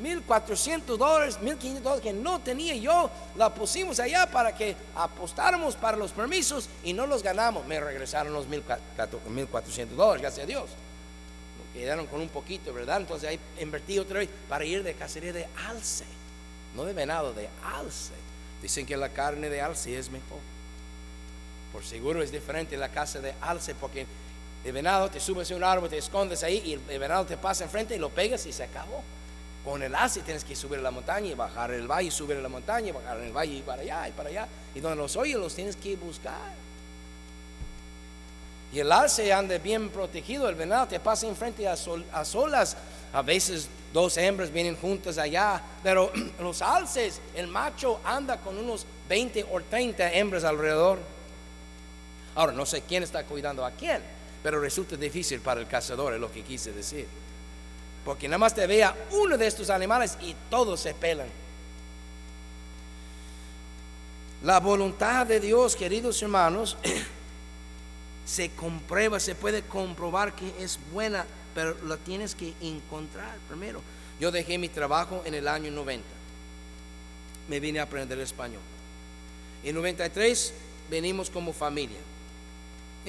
1.400 0.02 0.96
dólares, 0.96 1.38
1.500 1.40 1.80
dólares 1.80 2.02
que 2.02 2.12
no 2.12 2.40
tenía 2.40 2.74
yo, 2.74 3.10
la 3.36 3.52
pusimos 3.52 4.00
allá 4.00 4.26
para 4.30 4.54
que 4.54 4.74
apostáramos 4.94 5.76
para 5.76 5.96
los 5.96 6.12
permisos 6.12 6.68
y 6.84 6.94
no 6.94 7.06
los 7.06 7.22
ganamos. 7.22 7.66
Me 7.66 7.78
regresaron 7.78 8.32
los 8.32 8.48
1.400 8.48 9.88
dólares, 9.88 10.22
gracias 10.22 10.44
a 10.44 10.46
Dios. 10.46 10.70
Quedaron 11.74 12.06
con 12.06 12.20
un 12.20 12.28
poquito, 12.28 12.72
¿verdad? 12.72 12.96
Entonces 12.96 13.28
ahí 13.28 13.38
invertí 13.60 13.98
otra 13.98 14.20
vez 14.20 14.28
para 14.48 14.64
ir 14.64 14.82
de 14.82 14.94
cacería 14.94 15.32
de 15.32 15.46
alce, 15.68 16.06
no 16.74 16.84
de 16.84 16.94
venado, 16.94 17.34
de 17.34 17.48
alce. 17.76 18.14
Dicen 18.62 18.86
que 18.86 18.96
la 18.96 19.10
carne 19.10 19.50
de 19.50 19.60
alce 19.60 19.96
es 19.98 20.10
mejor. 20.10 20.38
Por 21.78 21.84
seguro 21.84 22.20
es 22.24 22.32
diferente 22.32 22.76
la 22.76 22.88
casa 22.88 23.20
de 23.20 23.34
alce 23.40 23.72
porque 23.72 24.04
el 24.64 24.72
venado 24.72 25.08
te 25.08 25.20
subes 25.20 25.48
a 25.52 25.54
un 25.54 25.62
árbol, 25.62 25.88
te 25.88 25.96
escondes 25.96 26.42
ahí 26.42 26.60
y 26.66 26.92
el 26.92 26.98
venado 26.98 27.24
te 27.24 27.36
pasa 27.36 27.62
enfrente 27.62 27.94
y 27.94 28.00
lo 28.00 28.08
pegas 28.08 28.44
y 28.46 28.52
se 28.52 28.64
acabó. 28.64 29.00
Con 29.64 29.84
el 29.84 29.94
alce 29.94 30.22
tienes 30.22 30.42
que 30.42 30.56
subir 30.56 30.80
a 30.80 30.82
la 30.82 30.90
montaña 30.90 31.28
y 31.28 31.34
bajar 31.34 31.70
el 31.70 31.86
valle, 31.86 32.10
subir 32.10 32.36
a 32.36 32.40
la 32.40 32.48
montaña 32.48 32.88
y 32.88 32.90
bajar 32.90 33.20
el 33.20 33.30
valle 33.30 33.58
y 33.58 33.62
para 33.62 33.82
allá 33.82 34.08
y 34.08 34.10
para 34.10 34.28
allá. 34.28 34.48
Y 34.74 34.80
donde 34.80 34.96
los 34.96 35.14
oyes 35.14 35.36
los 35.36 35.54
tienes 35.54 35.76
que 35.76 35.94
buscar. 35.94 36.52
Y 38.72 38.80
el 38.80 38.90
alce 38.90 39.32
anda 39.32 39.56
bien 39.58 39.88
protegido, 39.90 40.48
el 40.48 40.56
venado 40.56 40.88
te 40.88 40.98
pasa 40.98 41.28
enfrente 41.28 41.68
a, 41.68 41.76
a 42.12 42.24
solas. 42.24 42.76
A 43.12 43.22
veces 43.22 43.68
dos 43.92 44.16
hembras 44.16 44.50
vienen 44.50 44.74
juntas 44.74 45.16
allá, 45.16 45.62
pero 45.84 46.10
los 46.40 46.60
alces, 46.60 47.20
el 47.36 47.46
macho 47.46 48.00
anda 48.02 48.38
con 48.38 48.58
unos 48.58 48.84
20 49.08 49.46
o 49.52 49.60
30 49.60 50.12
hembras 50.14 50.42
alrededor. 50.42 51.17
Ahora, 52.38 52.52
no 52.52 52.64
sé 52.64 52.82
quién 52.82 53.02
está 53.02 53.24
cuidando 53.24 53.66
a 53.66 53.72
quién, 53.72 54.00
pero 54.44 54.60
resulta 54.60 54.94
difícil 54.94 55.40
para 55.40 55.60
el 55.60 55.66
cazador, 55.66 56.14
es 56.14 56.20
lo 56.20 56.30
que 56.30 56.44
quise 56.44 56.72
decir. 56.72 57.04
Porque 58.04 58.28
nada 58.28 58.38
más 58.38 58.54
te 58.54 58.64
vea 58.64 58.94
uno 59.10 59.36
de 59.36 59.44
estos 59.44 59.70
animales 59.70 60.16
y 60.22 60.36
todos 60.48 60.78
se 60.78 60.94
pelan. 60.94 61.26
La 64.44 64.60
voluntad 64.60 65.26
de 65.26 65.40
Dios, 65.40 65.74
queridos 65.74 66.22
hermanos, 66.22 66.76
se 68.24 68.50
comprueba, 68.50 69.18
se 69.18 69.34
puede 69.34 69.62
comprobar 69.62 70.32
que 70.32 70.62
es 70.62 70.78
buena, 70.92 71.26
pero 71.56 71.76
la 71.86 71.96
tienes 71.96 72.36
que 72.36 72.54
encontrar 72.60 73.36
primero. 73.48 73.82
Yo 74.20 74.30
dejé 74.30 74.58
mi 74.58 74.68
trabajo 74.68 75.22
en 75.24 75.34
el 75.34 75.48
año 75.48 75.72
90. 75.72 76.06
Me 77.48 77.58
vine 77.58 77.80
a 77.80 77.82
aprender 77.82 78.20
español. 78.20 78.62
En 79.64 79.74
93 79.74 80.54
venimos 80.88 81.30
como 81.30 81.52
familia. 81.52 81.98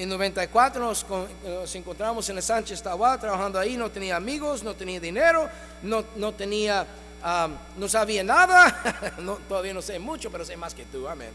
En 0.00 0.08
94 0.08 0.82
nos, 0.82 1.04
nos, 1.44 1.74
encontramos 1.74 2.26
en 2.30 2.38
el 2.38 2.42
Sánchez 2.42 2.82
Tahuá 2.82 3.20
trabajando 3.20 3.58
ahí, 3.58 3.76
no 3.76 3.90
tenía 3.90 4.16
amigos, 4.16 4.62
no 4.62 4.74
tenía 4.74 4.98
dinero, 4.98 5.46
no, 5.82 6.02
no 6.16 6.32
tenía, 6.32 6.86
no 7.76 7.86
sabía 7.86 8.24
nada, 8.24 9.12
todavía 9.46 9.74
no 9.74 9.82
sé 9.82 9.98
mucho, 9.98 10.30
pero 10.30 10.42
sé 10.42 10.56
más 10.56 10.72
que 10.72 10.86
tú, 10.86 11.06
amén. 11.06 11.28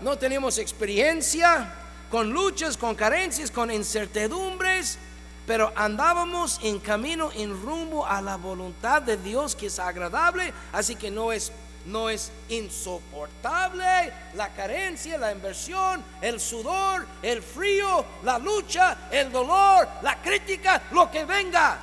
no 0.00 0.16
teníamos 0.16 0.56
experiencia 0.56 1.70
con 2.10 2.30
luchas, 2.30 2.78
con 2.78 2.94
carencias, 2.94 3.50
con 3.50 3.70
incertidumbres, 3.70 4.98
pero 5.46 5.70
andábamos 5.76 6.60
en 6.62 6.78
camino, 6.78 7.30
en 7.36 7.50
rumbo 7.50 8.06
a 8.06 8.22
la 8.22 8.38
voluntad 8.38 9.02
de 9.02 9.18
Dios 9.18 9.54
que 9.54 9.66
es 9.66 9.78
agradable, 9.78 10.54
así 10.72 10.96
que 10.96 11.10
no 11.10 11.30
es 11.30 11.52
no 11.86 12.10
es 12.10 12.30
insoportable 12.48 14.12
la 14.34 14.48
carencia, 14.50 15.18
la 15.18 15.32
inversión, 15.32 16.02
el 16.20 16.40
sudor, 16.40 17.06
el 17.22 17.42
frío, 17.42 18.04
la 18.22 18.38
lucha, 18.38 19.08
el 19.10 19.32
dolor, 19.32 19.88
la 20.02 20.20
crítica, 20.20 20.82
lo 20.92 21.10
que 21.10 21.24
venga, 21.24 21.78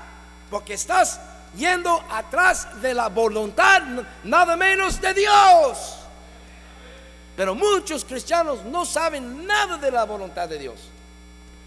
porque 0.49 0.75
estás 0.75 1.19
yendo 1.55 2.03
atrás 2.09 2.81
de 2.81 2.93
la 2.93 3.09
voluntad 3.09 3.81
nada 4.23 4.55
menos 4.55 5.01
de 5.01 5.13
Dios. 5.13 5.97
Pero 7.35 7.53
muchos 7.53 8.03
cristianos 8.03 8.63
no 8.65 8.85
saben 8.85 9.45
nada 9.45 9.77
de 9.77 9.91
la 9.91 10.05
voluntad 10.05 10.49
de 10.49 10.57
Dios. 10.57 10.89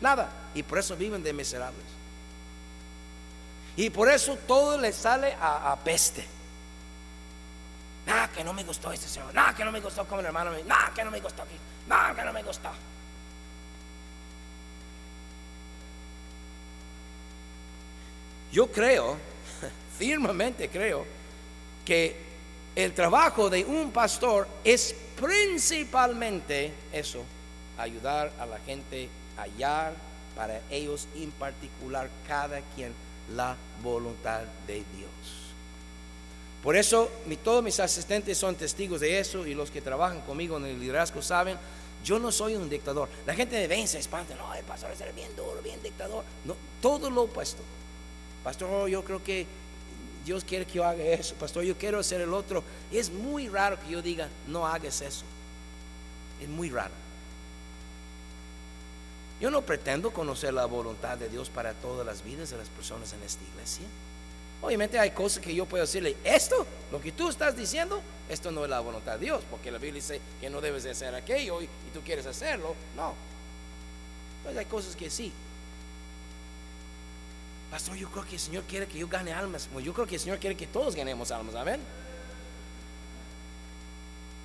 Nada. 0.01 0.29
Y 0.55 0.65
por 0.65 0.79
eso 0.79 0.97
viven 0.97 1.23
de 1.23 1.33
miserables. 1.33 1.85
Y 3.77 3.89
por 3.91 4.11
eso 4.11 4.37
todo 4.49 4.77
les 4.79 4.97
sale 4.97 5.33
a, 5.41 5.71
a 5.71 5.77
peste. 5.77 6.27
Nada 8.07 8.29
que 8.29 8.43
no 8.43 8.53
me 8.53 8.65
gustó 8.65 8.93
este 8.93 9.09
señor. 9.09 9.33
Nada 9.35 9.55
que 9.55 9.65
no 9.65 9.73
me 9.73 9.81
gustó 9.81 10.07
como 10.07 10.21
el 10.21 10.27
hermano. 10.27 10.53
Nada 10.67 10.93
que 10.95 11.05
no 11.05 11.11
me 11.11 11.21
gustó 11.21 11.43
aquí. 11.43 11.57
Nada 11.87 12.15
que 12.15 12.25
no 12.25 12.33
me 12.33 12.43
gustó. 12.43 12.71
Yo 18.53 18.71
creo, 18.71 19.17
firmemente 19.99 20.69
creo, 20.69 21.07
que 21.85 22.17
el 22.75 22.93
trabajo 22.95 23.49
de 23.49 23.65
un 23.65 23.93
pastor 23.93 24.49
es 24.65 24.95
principalmente 25.21 26.73
eso, 26.93 27.25
ayudar 27.79 28.33
a 28.39 28.47
la 28.47 28.59
gente 28.61 29.09
a 29.37 29.43
hallar 29.43 29.95
para 30.35 30.61
ellos 30.71 31.07
en 31.15 31.31
particular 31.33 32.11
cada 32.27 32.61
quien 32.75 32.93
la 33.35 33.57
voluntad 33.83 34.43
de 34.67 34.85
Dios. 34.97 35.50
Por 36.63 36.77
eso 36.77 37.11
todos 37.43 37.65
mis 37.65 37.81
asistentes 37.81 38.37
son 38.37 38.55
testigos 38.55 39.01
de 39.01 39.19
eso 39.19 39.47
y 39.47 39.55
los 39.55 39.71
que 39.71 39.81
trabajan 39.81 40.21
conmigo 40.21 40.59
en 40.59 40.67
el 40.67 40.79
liderazgo 40.79 41.23
saben, 41.23 41.57
yo 42.05 42.19
no 42.19 42.31
soy 42.31 42.55
un 42.55 42.69
dictador. 42.69 43.09
La 43.27 43.35
gente 43.35 43.57
me 43.57 43.67
ve 43.67 43.87
se 43.87 43.99
espanta, 43.99 44.35
no, 44.35 44.55
el 44.55 44.65
pastor 44.65 44.91
es 44.91 45.15
bien 45.15 45.35
duro, 45.37 45.61
bien 45.63 45.83
dictador. 45.83 46.25
No, 46.45 46.57
todo 46.83 47.11
lo 47.11 47.23
opuesto. 47.23 47.63
Pastor, 48.45 48.89
yo 48.89 49.05
creo 49.05 49.23
que 49.23 49.47
Dios 50.25 50.45
quiere 50.45 50.67
que 50.67 50.75
yo 50.75 50.85
haga 50.85 51.03
eso. 51.03 51.35
Pastor, 51.35 51.65
yo 51.65 51.77
quiero 51.77 51.99
hacer 51.99 52.21
el 52.21 52.33
otro. 52.33 52.63
Es 52.93 53.11
muy 53.11 53.49
raro 53.49 53.79
que 53.81 53.91
yo 53.91 54.03
diga, 54.03 54.29
no 54.47 54.67
hagas 54.67 55.01
eso. 55.01 55.25
Es 56.41 56.49
muy 56.49 56.71
raro. 56.71 56.93
Yo 59.41 59.51
no 59.51 59.63
pretendo 59.63 60.11
conocer 60.11 60.53
la 60.53 60.67
voluntad 60.67 61.17
de 61.17 61.31
Dios 61.31 61.49
para 61.49 61.73
todas 61.73 62.05
las 62.05 62.23
vidas 62.23 62.51
de 62.51 62.59
las 62.59 62.69
personas 62.69 63.13
en 63.15 63.23
esta 63.23 63.43
iglesia. 63.45 63.87
Obviamente 64.63 64.99
hay 64.99 65.11
cosas 65.13 65.43
que 65.43 65.55
yo 65.55 65.65
puedo 65.65 65.85
decirle, 65.85 66.17
esto, 66.23 66.67
lo 66.93 67.01
que 67.01 67.13
tú 67.13 67.31
estás 67.31 67.57
diciendo, 67.57 68.01
esto 68.29 68.51
no 68.51 68.65
es 68.65 68.71
la 68.71 68.81
voluntad 68.81 69.15
de 69.15 69.25
Dios, 69.25 69.43
porque 69.51 69.71
la 69.71 69.79
Biblia 69.79 70.03
dice 70.03 70.21
que 70.41 70.51
no 70.51 70.61
debes 70.61 70.85
de 70.85 70.91
hacer 70.91 71.15
aquello 71.15 71.63
y, 71.63 71.69
tú 71.95 72.01
quieres 72.05 72.27
hacerlo. 72.27 72.75
No. 72.95 73.15
Pues 74.45 74.57
hay 74.57 74.67
cosas 74.67 74.95
que 74.95 75.09
sí. 75.09 75.33
Pastor, 77.71 77.97
yo 77.97 78.11
creo 78.11 78.25
que 78.25 78.35
el 78.35 78.41
Señor 78.41 78.65
quiere 78.65 78.87
que 78.87 78.99
yo 78.99 79.09
gane 79.09 79.33
almas. 79.33 79.69
Pues 79.73 79.85
yo 79.85 79.95
creo 79.95 80.07
que 80.07 80.17
el 80.17 80.21
Señor 80.21 80.39
quiere 80.39 80.57
que 80.57 80.67
todos 80.67 80.95
ganemos 80.95 81.31
almas. 81.31 81.55
Amén. 81.55 81.81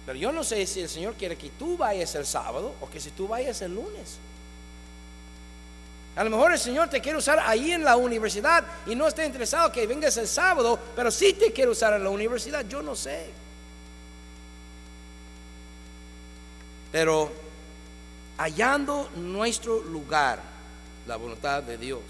Pero 0.05 0.17
yo 0.17 0.31
no 0.31 0.43
sé 0.43 0.65
si 0.67 0.81
el 0.81 0.89
Señor 0.89 1.15
quiere 1.15 1.35
que 1.35 1.49
tú 1.49 1.75
vayas 1.77 2.13
el 2.15 2.25
sábado 2.25 2.75
o 2.79 2.89
que 2.89 3.01
si 3.01 3.09
tú 3.11 3.27
vayas 3.27 3.61
el 3.61 3.73
lunes. 3.73 4.19
A 6.15 6.23
lo 6.23 6.29
mejor 6.29 6.53
el 6.53 6.59
Señor 6.59 6.89
te 6.89 7.01
quiere 7.01 7.17
usar 7.17 7.39
ahí 7.39 7.71
en 7.71 7.83
la 7.83 7.97
universidad 7.97 8.63
y 8.85 8.95
no 8.95 9.07
está 9.07 9.25
interesado 9.25 9.71
que 9.71 9.85
vengas 9.85 10.15
el 10.15 10.27
sábado, 10.27 10.79
pero 10.95 11.11
sí 11.11 11.33
te 11.33 11.51
quiere 11.51 11.71
usar 11.71 11.93
en 11.93 12.03
la 12.03 12.09
universidad, 12.09 12.65
yo 12.67 12.81
no 12.81 12.95
sé. 12.95 13.29
Pero 16.91 17.31
hallando 18.37 19.09
nuestro 19.17 19.81
lugar, 19.81 20.39
la 21.05 21.17
voluntad 21.17 21.61
de 21.63 21.77
Dios, 21.77 22.01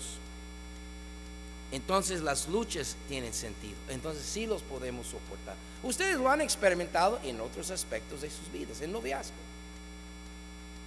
entonces 1.72 2.22
las 2.22 2.48
luchas 2.48 2.96
tienen 3.08 3.34
sentido. 3.34 3.76
Entonces 3.90 4.24
sí 4.24 4.46
los 4.46 4.62
podemos 4.62 5.08
soportar. 5.08 5.56
Ustedes 5.82 6.18
lo 6.18 6.30
han 6.30 6.42
experimentado 6.42 7.20
en 7.24 7.42
otros 7.42 7.72
aspectos 7.72 8.22
de 8.22 8.30
sus 8.30 8.52
vidas, 8.52 8.82
en 8.82 8.92
noviazgo, 8.92 9.34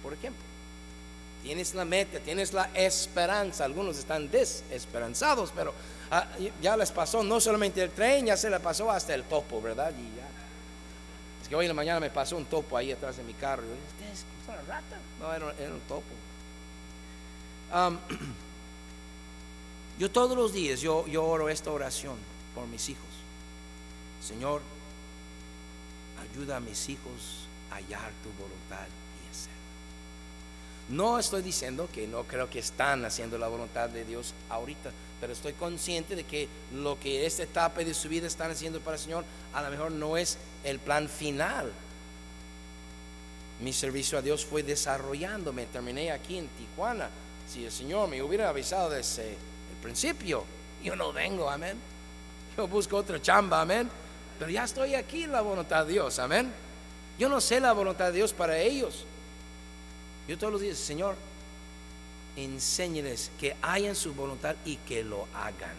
por 0.01 0.13
ejemplo. 0.13 0.48
Tienes 1.43 1.73
la 1.73 1.85
meta, 1.85 2.19
tienes 2.19 2.53
la 2.53 2.69
esperanza. 2.73 3.65
Algunos 3.65 3.97
están 3.97 4.29
desesperanzados, 4.29 5.51
pero 5.55 5.73
ah, 6.11 6.27
ya 6.61 6.75
les 6.75 6.91
pasó 6.91 7.23
no 7.23 7.39
solamente 7.39 7.81
el 7.81 7.91
tren, 7.91 8.25
ya 8.25 8.37
se 8.37 8.49
le 8.49 8.59
pasó 8.59 8.91
hasta 8.91 9.13
el 9.13 9.23
topo, 9.23 9.61
¿verdad? 9.61 9.93
Y 9.97 10.17
ya. 10.17 10.27
Es 11.41 11.47
que 11.47 11.55
hoy 11.55 11.65
en 11.65 11.69
la 11.69 11.75
mañana 11.75 11.99
me 11.99 12.09
pasó 12.09 12.35
un 12.35 12.45
topo 12.45 12.75
ahí 12.75 12.91
atrás 12.91 13.17
de 13.17 13.23
mi 13.23 13.33
carro. 13.33 13.63
¿Es 14.11 14.25
una 14.47 14.61
rata? 14.67 14.97
No, 15.19 15.33
era, 15.33 15.45
un 15.73 15.81
topo. 15.87 16.05
yo 19.97 20.11
todos 20.11 20.35
los 20.35 20.51
días, 20.53 20.81
yo 20.81 21.05
oro 21.23 21.47
esta 21.47 21.71
oración 21.71 22.17
por 22.53 22.67
mis 22.67 22.89
hijos. 22.89 23.05
Señor, 24.21 24.61
ayuda 26.31 26.57
a 26.57 26.59
mis 26.59 26.89
hijos 26.89 27.47
a 27.71 27.75
hallar 27.75 28.11
tu 28.23 28.29
voluntad 28.41 28.87
no 30.89 31.19
estoy 31.19 31.43
diciendo 31.43 31.87
que 31.93 32.07
no 32.07 32.23
creo 32.23 32.49
que 32.49 32.59
están 32.59 33.05
haciendo 33.05 33.37
la 33.37 33.47
voluntad 33.47 33.89
de 33.89 34.05
Dios 34.05 34.33
ahorita, 34.49 34.91
pero 35.21 35.33
estoy 35.33 35.53
consciente 35.53 36.15
de 36.15 36.23
que 36.23 36.47
lo 36.73 36.99
que 36.99 37.25
esta 37.25 37.43
etapa 37.43 37.83
de 37.83 37.93
su 37.93 38.09
vida 38.09 38.25
están 38.25 38.51
haciendo 38.51 38.79
para 38.79 38.97
el 38.97 39.03
Señor 39.03 39.23
a 39.53 39.61
lo 39.61 39.69
mejor 39.69 39.91
no 39.91 40.17
es 40.17 40.37
el 40.63 40.79
plan 40.79 41.07
final. 41.07 41.71
Mi 43.61 43.71
servicio 43.71 44.17
a 44.17 44.21
Dios 44.21 44.45
fue 44.45 44.63
desarrollándome, 44.63 45.65
terminé 45.67 46.11
aquí 46.11 46.37
en 46.37 46.47
Tijuana. 46.47 47.09
Si 47.47 47.65
el 47.65 47.71
Señor 47.71 48.09
me 48.09 48.23
hubiera 48.23 48.49
avisado 48.49 48.89
desde 48.89 49.29
el 49.29 49.77
principio, 49.83 50.43
yo 50.83 50.95
no 50.95 51.13
vengo, 51.13 51.49
amén. 51.49 51.77
yo 52.57 52.67
busco 52.67 52.97
otra 52.97 53.21
chamba, 53.21 53.61
amén. 53.61 53.89
Pero 54.39 54.49
ya 54.49 54.63
estoy 54.63 54.95
aquí 54.95 55.23
en 55.23 55.33
la 55.33 55.41
voluntad 55.41 55.85
de 55.85 55.93
Dios, 55.93 56.17
amén. 56.17 56.51
Yo 57.19 57.27
no 57.27 57.41
sé 57.41 57.59
la 57.59 57.73
voluntad 57.73 58.05
de 58.07 58.13
Dios 58.13 58.33
para 58.33 58.57
ellos. 58.57 59.05
Yo 60.29 60.37
todos 60.37 60.53
los 60.53 60.61
días, 60.61 60.77
Señor, 60.77 61.15
enséñeles 62.35 63.31
que 63.39 63.55
hayan 63.63 63.95
su 63.95 64.13
voluntad 64.13 64.55
y 64.63 64.75
que 64.75 65.03
lo 65.03 65.27
hagan. 65.33 65.73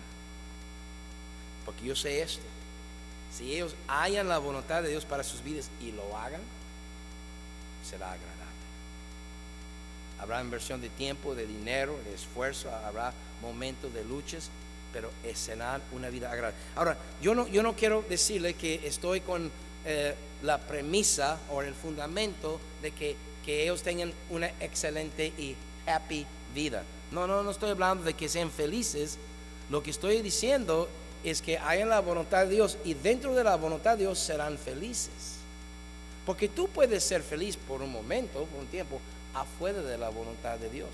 Porque 1.65 1.85
yo 1.85 1.95
sé 1.95 2.21
esto. 2.21 2.43
Si 3.33 3.55
ellos 3.55 3.77
hayan 3.87 4.29
la 4.29 4.39
voluntad 4.39 4.83
de 4.83 4.89
Dios 4.89 5.05
para 5.05 5.23
sus 5.23 5.45
vidas 5.45 5.71
y 5.81 5.93
lo 5.93 6.17
hagan, 6.17 6.41
será 7.89 8.07
agradable. 8.07 8.41
Habrá 10.19 10.41
inversión 10.41 10.81
de 10.81 10.89
tiempo, 10.89 11.37
de 11.37 11.47
dinero, 11.47 11.97
de 12.05 12.13
esfuerzo, 12.13 12.75
habrá 12.75 13.13
momentos 13.41 13.95
de 13.95 14.05
luchas, 14.05 14.51
pero 14.93 15.13
será 15.33 15.81
una 15.93 16.11
vida 16.11 16.29
agradable. 16.29 16.59
Ahora, 16.75 16.99
yo 17.23 17.37
no, 17.37 17.47
yo 17.47 17.63
no 17.63 17.77
quiero 17.77 18.05
decirle 18.09 18.55
que 18.55 18.85
estoy 18.85 19.21
con 19.21 19.49
eh, 19.87 20.17
la 20.43 20.59
premisa 20.59 21.39
o 21.53 21.63
el 21.63 21.73
fundamento 21.73 22.59
de 22.83 22.91
que, 22.91 23.30
que 23.45 23.65
ellos 23.65 23.83
tengan 23.83 24.13
una 24.29 24.49
excelente 24.61 25.33
y 25.39 25.57
happy 25.87 26.27
vida. 26.55 26.85
No, 27.11 27.27
no, 27.27 27.43
no 27.43 27.51
estoy 27.51 27.71
hablando 27.71 28.05
de 28.05 28.15
que 28.15 28.29
sean 28.29 28.51
felices. 28.51 29.19
Lo 29.69 29.83
que 29.83 29.91
estoy 29.91 30.23
diciendo 30.23 30.89
es 31.25 31.43
que 31.43 31.59
hayan 31.59 31.89
la 31.89 32.01
voluntad 32.01 32.47
de 32.47 32.55
Dios 32.55 32.79
y 32.85 32.95
dentro 32.95 33.35
de 33.35 33.45
la 33.45 33.57
voluntad 33.57 33.93
de 33.93 34.05
Dios 34.05 34.19
serán 34.19 34.59
felices. 34.59 35.39
Porque 36.25 36.49
tú 36.49 36.69
puedes 36.69 37.03
ser 37.03 37.23
feliz 37.23 37.57
por 37.57 37.83
un 37.83 37.91
momento, 37.91 38.45
por 38.45 38.61
un 38.61 38.67
tiempo, 38.67 39.01
afuera 39.35 39.83
de 39.83 39.99
la 39.99 40.09
voluntad 40.09 40.59
de 40.59 40.71
Dios, 40.71 40.89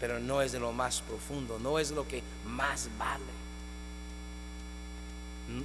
pero 0.00 0.18
no 0.18 0.42
es 0.42 0.52
de 0.52 0.60
lo 0.60 0.72
más 0.72 1.00
profundo, 1.02 1.58
no 1.58 1.78
es 1.78 1.90
lo 1.90 2.06
que 2.06 2.22
más 2.46 2.88
vale. 2.98 3.38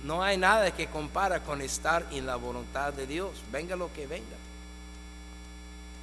No 0.03 0.23
hay 0.23 0.37
nada 0.37 0.73
que 0.73 0.87
compara 0.87 1.43
con 1.43 1.61
estar 1.61 2.07
en 2.11 2.25
la 2.25 2.37
voluntad 2.37 2.93
de 2.93 3.05
Dios, 3.05 3.31
venga 3.51 3.75
lo 3.75 3.91
que 3.93 4.07
venga. 4.07 4.42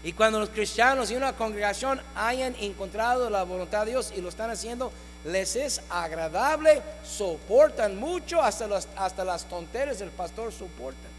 Y 0.03 0.13
cuando 0.15 0.41
los 0.41 0.49
cristianos 0.49 1.11
y 1.11 1.17
una 1.17 1.35
congregación 1.35 2.01
hayan 2.15 2.55
encontrado 2.57 3.29
la 3.29 3.43
voluntad 3.43 3.85
de 3.85 3.93
Dios 3.93 4.13
y 4.17 4.21
lo 4.23 4.31
están 4.31 4.51
haciendo, 4.51 4.91
les 5.25 5.57
es 5.57 5.83
agradable, 5.91 6.81
soportan 7.05 7.99
mucho, 7.99 8.41
hasta 8.41 8.67
las, 8.67 8.89
hasta 8.97 9.25
las 9.25 9.45
tonteras 9.45 9.99
del 9.99 10.11
pastor 10.11 10.53
soportan. 10.53 11.11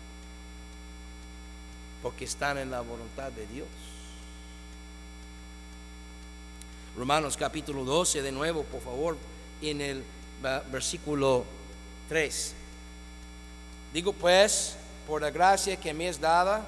Porque 2.02 2.26
están 2.26 2.58
en 2.58 2.72
la 2.72 2.82
voluntad 2.82 3.32
de 3.32 3.46
Dios. 3.46 3.68
Romanos 6.98 7.38
capítulo 7.38 7.84
12, 7.84 8.24
de 8.24 8.32
nuevo, 8.32 8.64
por 8.64 8.82
favor, 8.82 9.18
en 9.62 9.82
el 9.82 10.04
versículo 10.72 11.46
3. 12.10 12.56
Digo 13.94 14.12
pues, 14.12 14.76
por 15.08 15.22
la 15.22 15.30
gracia 15.30 15.78
que 15.78 15.94
me 15.94 16.08
es 16.08 16.20
dada, 16.20 16.68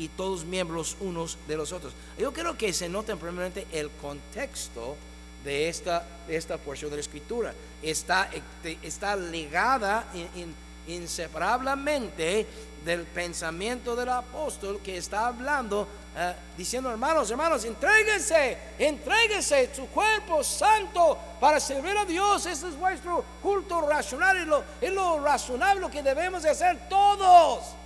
y 0.00 0.08
todos 0.08 0.46
miembros 0.46 0.96
unos 1.00 1.36
de 1.46 1.58
los 1.58 1.72
otros. 1.72 1.92
Yo 2.18 2.32
creo 2.32 2.56
que 2.56 2.72
se 2.72 2.88
nota 2.88 3.14
primeramente 3.16 3.66
el 3.70 3.90
contexto 3.90 4.96
de 5.44 5.68
esta, 5.68 6.06
de 6.26 6.36
esta 6.36 6.56
porción 6.56 6.90
de 6.90 6.96
la 6.96 7.02
escritura. 7.02 7.52
Está, 7.82 8.30
este, 8.32 8.78
está 8.82 9.14
ligada 9.14 10.06
inseparablemente 10.86 12.46
del 12.82 13.04
pensamiento 13.04 13.94
del 13.94 14.08
apóstol 14.08 14.80
que 14.82 14.96
está 14.96 15.26
hablando, 15.26 15.86
eh, 16.16 16.34
diciendo 16.56 16.90
hermanos, 16.90 17.30
hermanos, 17.30 17.62
entréguense, 17.66 18.56
entréguense 18.78 19.68
su 19.74 19.86
cuerpo 19.88 20.42
santo 20.42 21.18
para 21.38 21.60
servir 21.60 21.94
a 21.98 22.06
Dios. 22.06 22.46
Ese 22.46 22.68
es 22.68 22.76
vuestro 22.76 23.22
culto 23.42 23.82
racional 23.82 24.40
y 24.40 24.46
lo, 24.46 24.64
es 24.80 24.92
lo 24.94 25.22
razonable 25.22 25.90
que 25.90 26.02
debemos 26.02 26.42
de 26.42 26.48
hacer 26.48 26.88
todos. 26.88 27.79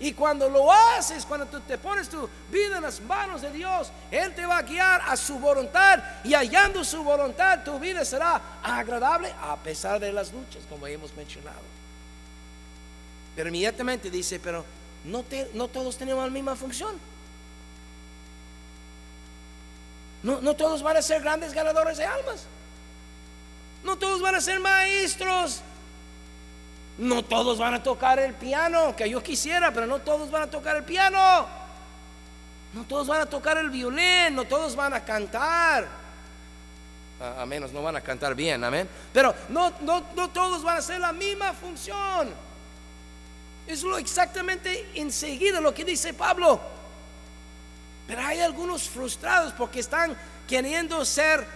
Y 0.00 0.12
cuando 0.12 0.48
lo 0.48 0.72
haces, 0.72 1.24
cuando 1.24 1.46
tú 1.46 1.60
te 1.60 1.78
pones 1.78 2.08
tu 2.08 2.28
vida 2.50 2.78
en 2.78 2.82
las 2.82 3.00
manos 3.00 3.42
de 3.42 3.50
Dios, 3.52 3.90
Él 4.10 4.34
te 4.34 4.44
va 4.44 4.58
a 4.58 4.62
guiar 4.62 5.00
a 5.06 5.16
su 5.16 5.38
voluntad 5.38 6.02
y 6.24 6.34
hallando 6.34 6.84
su 6.84 7.02
voluntad, 7.04 7.62
tu 7.62 7.78
vida 7.78 8.04
será 8.04 8.40
agradable 8.62 9.32
a 9.40 9.56
pesar 9.56 10.00
de 10.00 10.12
las 10.12 10.32
luchas, 10.32 10.62
como 10.68 10.86
hemos 10.86 11.14
mencionado. 11.14 11.62
Pero 13.36 13.48
inmediatamente 13.48 14.10
dice, 14.10 14.40
pero 14.40 14.64
no, 15.04 15.22
te, 15.22 15.50
no 15.54 15.68
todos 15.68 15.96
tenemos 15.96 16.24
la 16.24 16.30
misma 16.30 16.56
función. 16.56 16.96
No, 20.24 20.40
no 20.40 20.54
todos 20.54 20.82
van 20.82 20.96
a 20.96 21.02
ser 21.02 21.22
grandes 21.22 21.52
ganadores 21.52 21.98
de 21.98 22.04
almas. 22.04 22.46
No 23.84 23.96
todos 23.96 24.20
van 24.20 24.34
a 24.34 24.40
ser 24.40 24.58
maestros 24.58 25.60
no 26.98 27.24
todos 27.24 27.58
van 27.58 27.74
a 27.74 27.82
tocar 27.82 28.18
el 28.18 28.34
piano, 28.34 28.94
que 28.94 29.08
yo 29.08 29.22
quisiera, 29.22 29.72
pero 29.72 29.86
no 29.86 29.98
todos 30.00 30.30
van 30.30 30.42
a 30.42 30.46
tocar 30.50 30.76
el 30.76 30.84
piano. 30.84 31.46
No 32.72 32.84
todos 32.84 33.06
van 33.06 33.22
a 33.22 33.26
tocar 33.26 33.56
el 33.58 33.70
violín, 33.70 34.34
no 34.34 34.44
todos 34.44 34.74
van 34.74 34.94
a 34.94 35.04
cantar. 35.04 35.86
A, 37.20 37.46
menos 37.46 37.72
no 37.72 37.82
van 37.82 37.96
a 37.96 38.00
cantar 38.00 38.34
bien, 38.34 38.62
amén. 38.64 38.88
Pero 39.12 39.34
no, 39.48 39.72
no, 39.80 40.04
no 40.14 40.30
todos 40.30 40.62
van 40.62 40.76
a 40.76 40.78
hacer 40.78 41.00
la 41.00 41.12
misma 41.12 41.52
función. 41.52 42.32
Es 43.66 43.82
lo 43.82 43.96
exactamente 43.96 44.90
enseguida 44.94 45.60
lo 45.60 45.72
que 45.72 45.84
dice 45.84 46.14
Pablo. 46.14 46.60
Pero 48.06 48.20
hay 48.20 48.40
algunos 48.40 48.88
frustrados 48.88 49.52
porque 49.52 49.80
están 49.80 50.16
queriendo 50.46 51.04
ser 51.04 51.46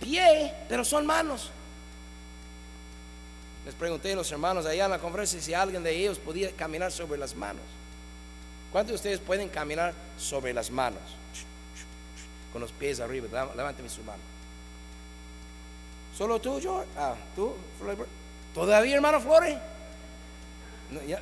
pie, 0.00 0.54
pero 0.68 0.84
son 0.84 1.04
manos. 1.04 1.50
Les 3.64 3.74
pregunté 3.74 4.12
a 4.12 4.16
los 4.16 4.30
hermanos 4.32 4.64
allá 4.66 4.86
en 4.86 4.90
la 4.90 4.98
conferencia 4.98 5.40
si 5.40 5.54
alguien 5.54 5.82
de 5.82 5.94
ellos 5.94 6.18
podía 6.18 6.50
caminar 6.52 6.90
sobre 6.90 7.18
las 7.18 7.34
manos. 7.34 7.62
¿Cuántos 8.72 8.92
de 8.92 8.96
ustedes 8.96 9.20
pueden 9.20 9.48
caminar 9.48 9.92
sobre 10.18 10.52
las 10.52 10.70
manos? 10.70 11.02
Con 12.52 12.60
los 12.60 12.72
pies 12.72 13.00
arriba. 13.00 13.26
Levánteme 13.54 13.88
su 13.88 14.02
mano. 14.02 14.22
¿Solo 16.16 16.40
tú, 16.40 16.60
George? 16.60 16.88
Ah, 16.96 17.14
¿tú? 17.34 17.54
¿Todavía, 18.54 18.96
hermano 18.96 19.20
Flores? 19.20 19.56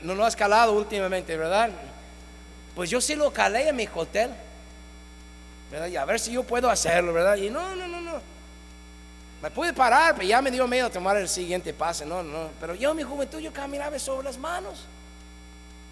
No, 0.03 0.15
lo 0.15 0.25
has 0.25 0.35
calado 0.35 0.73
últimamente, 0.73 1.37
¿verdad? 1.37 1.71
Pues 2.75 2.89
yo 2.89 3.01
sí 3.01 3.15
lo 3.15 3.33
calé 3.33 3.69
en 3.69 3.77
mi 3.77 3.89
hotel. 3.95 4.31
¿verdad? 5.71 5.89
Y 5.89 5.97
a 5.97 6.05
ver 6.05 6.19
si 6.19 6.33
yo 6.33 6.43
puedo 6.43 6.71
hacerlo, 6.71 7.13
¿verdad? 7.13 7.37
Y 7.37 7.51
no, 7.51 7.77
no, 7.77 7.87
no, 7.87 7.98
no. 7.98 7.98
Me 9.43 9.51
pude 9.51 9.73
parar, 9.73 10.15
pero 10.17 10.27
ya 10.27 10.43
me 10.43 10.51
dio 10.51 10.67
miedo 10.67 10.91
tomar 10.91 11.17
el 11.17 11.29
siguiente 11.29 11.73
pase. 11.73 12.05
No, 12.05 12.23
no. 12.23 12.51
Pero 12.61 12.75
yo 12.75 12.91
en 12.91 12.97
mi 12.97 13.03
juventud 13.05 13.39
yo 13.39 13.53
caminaba 13.53 13.99
sobre 13.99 14.25
las 14.25 14.37
manos. 14.37 14.85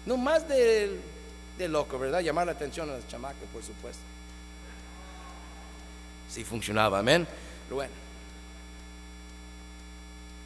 No 0.05 0.17
más 0.17 0.47
de, 0.47 0.99
de 1.57 1.67
loco, 1.69 1.97
¿verdad? 1.97 2.19
Llamar 2.19 2.45
la 2.45 2.51
atención 2.51 2.89
a 2.89 2.95
los 2.95 3.07
chamacos, 3.07 3.47
por 3.53 3.63
supuesto. 3.63 4.01
Sí 6.29 6.43
funcionaba, 6.43 6.99
amén. 6.99 7.25
Pero 7.65 7.75
bueno. 7.75 7.93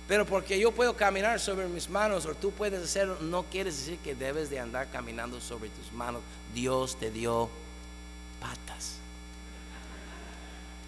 Pero 0.08 0.26
porque 0.26 0.60
yo 0.60 0.72
puedo 0.72 0.96
caminar 0.96 1.40
sobre 1.40 1.68
mis 1.68 1.90
manos 1.90 2.26
o 2.26 2.36
tú 2.36 2.52
puedes 2.52 2.84
hacerlo, 2.84 3.18
no 3.22 3.44
quieres 3.44 3.78
decir 3.78 3.98
que 4.00 4.14
debes 4.14 4.50
de 4.50 4.60
andar 4.60 4.90
caminando 4.92 5.40
sobre 5.40 5.70
tus 5.70 5.92
manos. 5.92 6.22
Dios 6.54 7.00
te 7.00 7.10
dio 7.10 7.50
patas. 8.40 8.98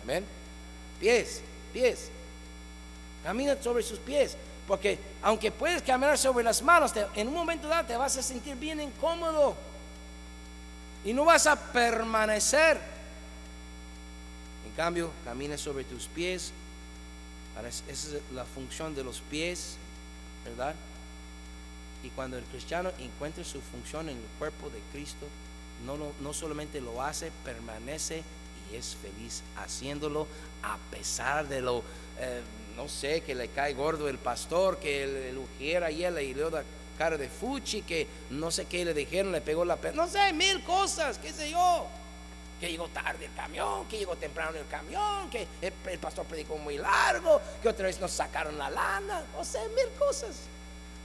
Amén. 0.03 0.26
Pies 0.99 1.41
pies. 1.74 2.09
Camina 3.24 3.61
sobre 3.61 3.84
sus 3.84 3.99
pies. 3.99 4.38
Porque 4.67 4.97
aunque 5.21 5.51
puedes 5.51 5.82
caminar 5.82 6.17
sobre 6.17 6.43
las 6.43 6.61
manos, 6.61 6.93
en 7.15 7.28
un 7.28 7.34
momento 7.34 7.67
dado 7.67 7.86
te 7.86 7.97
vas 7.97 8.15
a 8.17 8.24
sentir 8.24 8.55
bien 8.55 8.80
incómodo. 8.80 9.55
Y 11.03 11.13
no 11.13 11.26
vas 11.26 11.47
a 11.47 11.55
permanecer. 11.55 12.80
En 14.65 14.71
cambio, 14.76 15.11
camina 15.26 15.57
sobre 15.57 15.84
tus 15.84 16.07
pies. 16.07 16.53
Esa 17.67 17.84
es 17.89 18.21
la 18.34 18.45
función 18.45 18.95
de 18.95 19.03
los 19.03 19.19
pies, 19.21 19.76
¿verdad? 20.45 20.74
Y 22.03 22.09
cuando 22.09 22.38
el 22.38 22.43
cristiano 22.45 22.91
encuentra 22.99 23.43
su 23.43 23.61
función 23.61 24.09
en 24.09 24.17
el 24.17 24.24
cuerpo 24.39 24.69
de 24.69 24.80
Cristo, 24.91 25.28
no, 25.86 25.97
no, 25.97 26.11
no 26.21 26.34
solamente 26.34 26.82
lo 26.82 27.01
hace, 27.01 27.32
permanece 27.43 28.24
y 28.72 28.76
es 28.76 28.95
feliz 28.95 29.43
haciéndolo 29.57 30.28
a 30.64 30.78
pesar 30.89 31.47
de 31.47 31.61
lo, 31.61 31.84
eh, 32.20 32.41
no 32.76 32.88
sé, 32.88 33.22
que 33.22 33.36
le 33.36 33.49
cae 33.49 33.74
gordo 33.74 34.07
el 34.07 34.18
pastor, 34.18 34.80
que 34.80 35.36
ujiera 35.38 35.91
y 35.91 36.09
le 36.09 36.34
da 36.34 36.64
cara 36.97 37.18
de 37.18 37.30
fuchi, 37.30 37.82
que 37.82 38.07
no 38.30 38.51
sé 38.51 38.66
qué 38.66 38.86
le 38.86 38.93
dijeron, 38.93 39.32
le 39.32 39.41
pegó 39.41 39.66
la 39.66 39.76
pena, 39.76 39.95
no 39.95 40.07
sé, 40.07 40.32
mil 40.34 40.64
cosas, 40.64 41.18
qué 41.18 41.32
sé 41.32 41.49
yo. 41.49 41.88
Que 42.59 42.70
llegó 42.72 42.88
tarde 42.88 43.26
el 43.26 43.34
camión, 43.34 43.86
que 43.89 43.97
llegó 43.97 44.16
temprano 44.16 44.57
el 44.57 44.68
camión, 44.68 45.30
que 45.30 45.47
el, 45.61 45.74
el 45.86 45.99
pastor 45.99 46.26
predicó 46.26 46.57
muy 46.57 46.78
largo, 46.78 47.41
que 47.61 47.68
otra 47.68 47.88
vez 47.88 47.99
nos 47.99 48.11
sacaron 48.11 48.57
la 48.57 48.70
lana, 48.70 49.24
no 49.36 49.43
sé, 49.43 49.59
mil 49.76 49.89
cosas. 49.99 50.30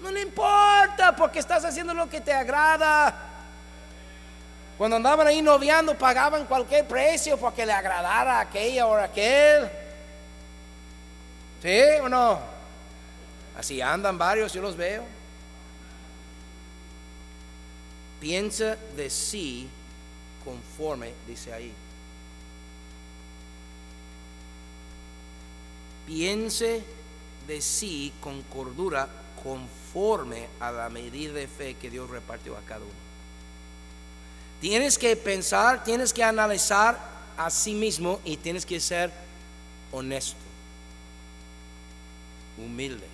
No 0.01 0.13
le 0.13 0.23
importa 0.23 1.17
porque 1.17 1.41
estás 1.41 1.65
haciendo 1.65 1.95
lo 1.95 2.09
que 2.09 2.21
te 2.21 2.33
agrada. 2.33 3.38
Cuando 4.79 4.97
andaban 4.97 5.26
ahí 5.26 5.43
noviando 5.43 5.99
pagaban 5.99 6.47
cualquier 6.47 6.87
precio 6.87 7.37
porque 7.37 7.66
le 7.66 7.72
agradara 7.72 8.39
a 8.39 8.41
aquella 8.43 8.87
o 8.87 8.95
aquel. 8.95 9.68
¿Sí 11.61 11.81
o 12.01 12.09
no? 12.09 12.39
Así 13.59 13.81
andan 13.83 14.16
varios, 14.16 14.53
yo 14.53 14.62
los 14.62 14.76
veo. 14.76 15.03
Piensa 18.20 18.76
de 18.97 19.11
sí 19.11 19.68
conforme, 20.45 21.12
dice 21.26 21.53
ahí. 21.53 21.74
Piense 26.07 26.85
de 27.49 27.61
sí 27.61 28.12
con 28.20 28.43
cordura 28.43 29.09
conforme 29.43 30.47
a 30.61 30.70
la 30.70 30.89
medida 30.89 31.33
de 31.33 31.49
fe 31.49 31.74
que 31.74 31.91
Dios 31.91 32.09
repartió 32.09 32.57
a 32.57 32.61
cada 32.61 32.81
uno. 32.85 33.08
Tienes 34.61 34.99
que 34.99 35.15
pensar, 35.15 35.85
tienes 35.85 36.13
que 36.13 36.25
analizar 36.25 36.99
a 37.37 37.49
sí 37.51 37.75
mismo 37.75 38.21
y 38.25 38.37
tienes 38.37 38.67
que 38.67 38.81
ser 38.81 39.13
honesto, 39.93 40.37
humilde. 42.57 43.07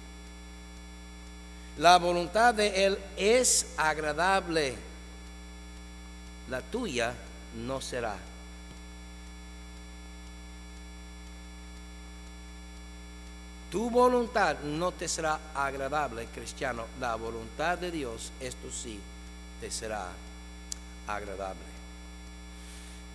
La 1.77 1.99
voluntad 1.99 2.55
de 2.55 2.87
Él 2.87 2.99
es 3.17 3.67
agradable, 3.77 4.75
la 6.49 6.63
tuya 6.63 7.15
no 7.55 7.81
será. 7.81 8.17
Tu 13.71 13.91
voluntad 13.91 14.61
no 14.61 14.93
te 14.93 15.09
será 15.09 15.41
agradable, 15.53 16.27
cristiano. 16.27 16.85
La 17.01 17.17
voluntad 17.17 17.77
de 17.77 17.91
Dios, 17.91 18.31
esto 18.41 18.71
sí, 18.71 19.01
te 19.61 19.71
será 19.71 19.99
agradable. 20.03 20.34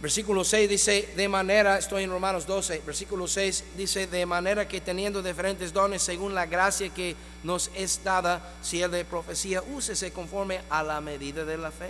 Versículo 0.02 0.46
6 0.46 0.70
dice, 0.70 1.10
de 1.18 1.28
manera, 1.28 1.78
estoy 1.78 2.04
en 2.04 2.12
Romanos 2.12 2.48
12, 2.48 2.84
versículo 2.86 3.28
6 3.28 3.64
dice, 3.76 4.08
de 4.08 4.26
manera 4.26 4.66
que 4.66 4.80
teniendo 4.80 5.22
diferentes 5.22 5.74
dones 5.74 6.02
según 6.02 6.34
la 6.34 6.46
gracia 6.46 6.88
que 6.90 7.18
nos 7.44 7.70
es 7.76 8.02
dada, 8.02 8.42
si 8.62 8.82
el 8.82 8.92
de 8.92 9.04
profecía, 9.04 9.62
úsese 9.62 10.14
conforme 10.14 10.62
a 10.70 10.84
la 10.84 11.02
medida 11.02 11.44
de 11.44 11.58
la 11.58 11.70
fe. 11.70 11.90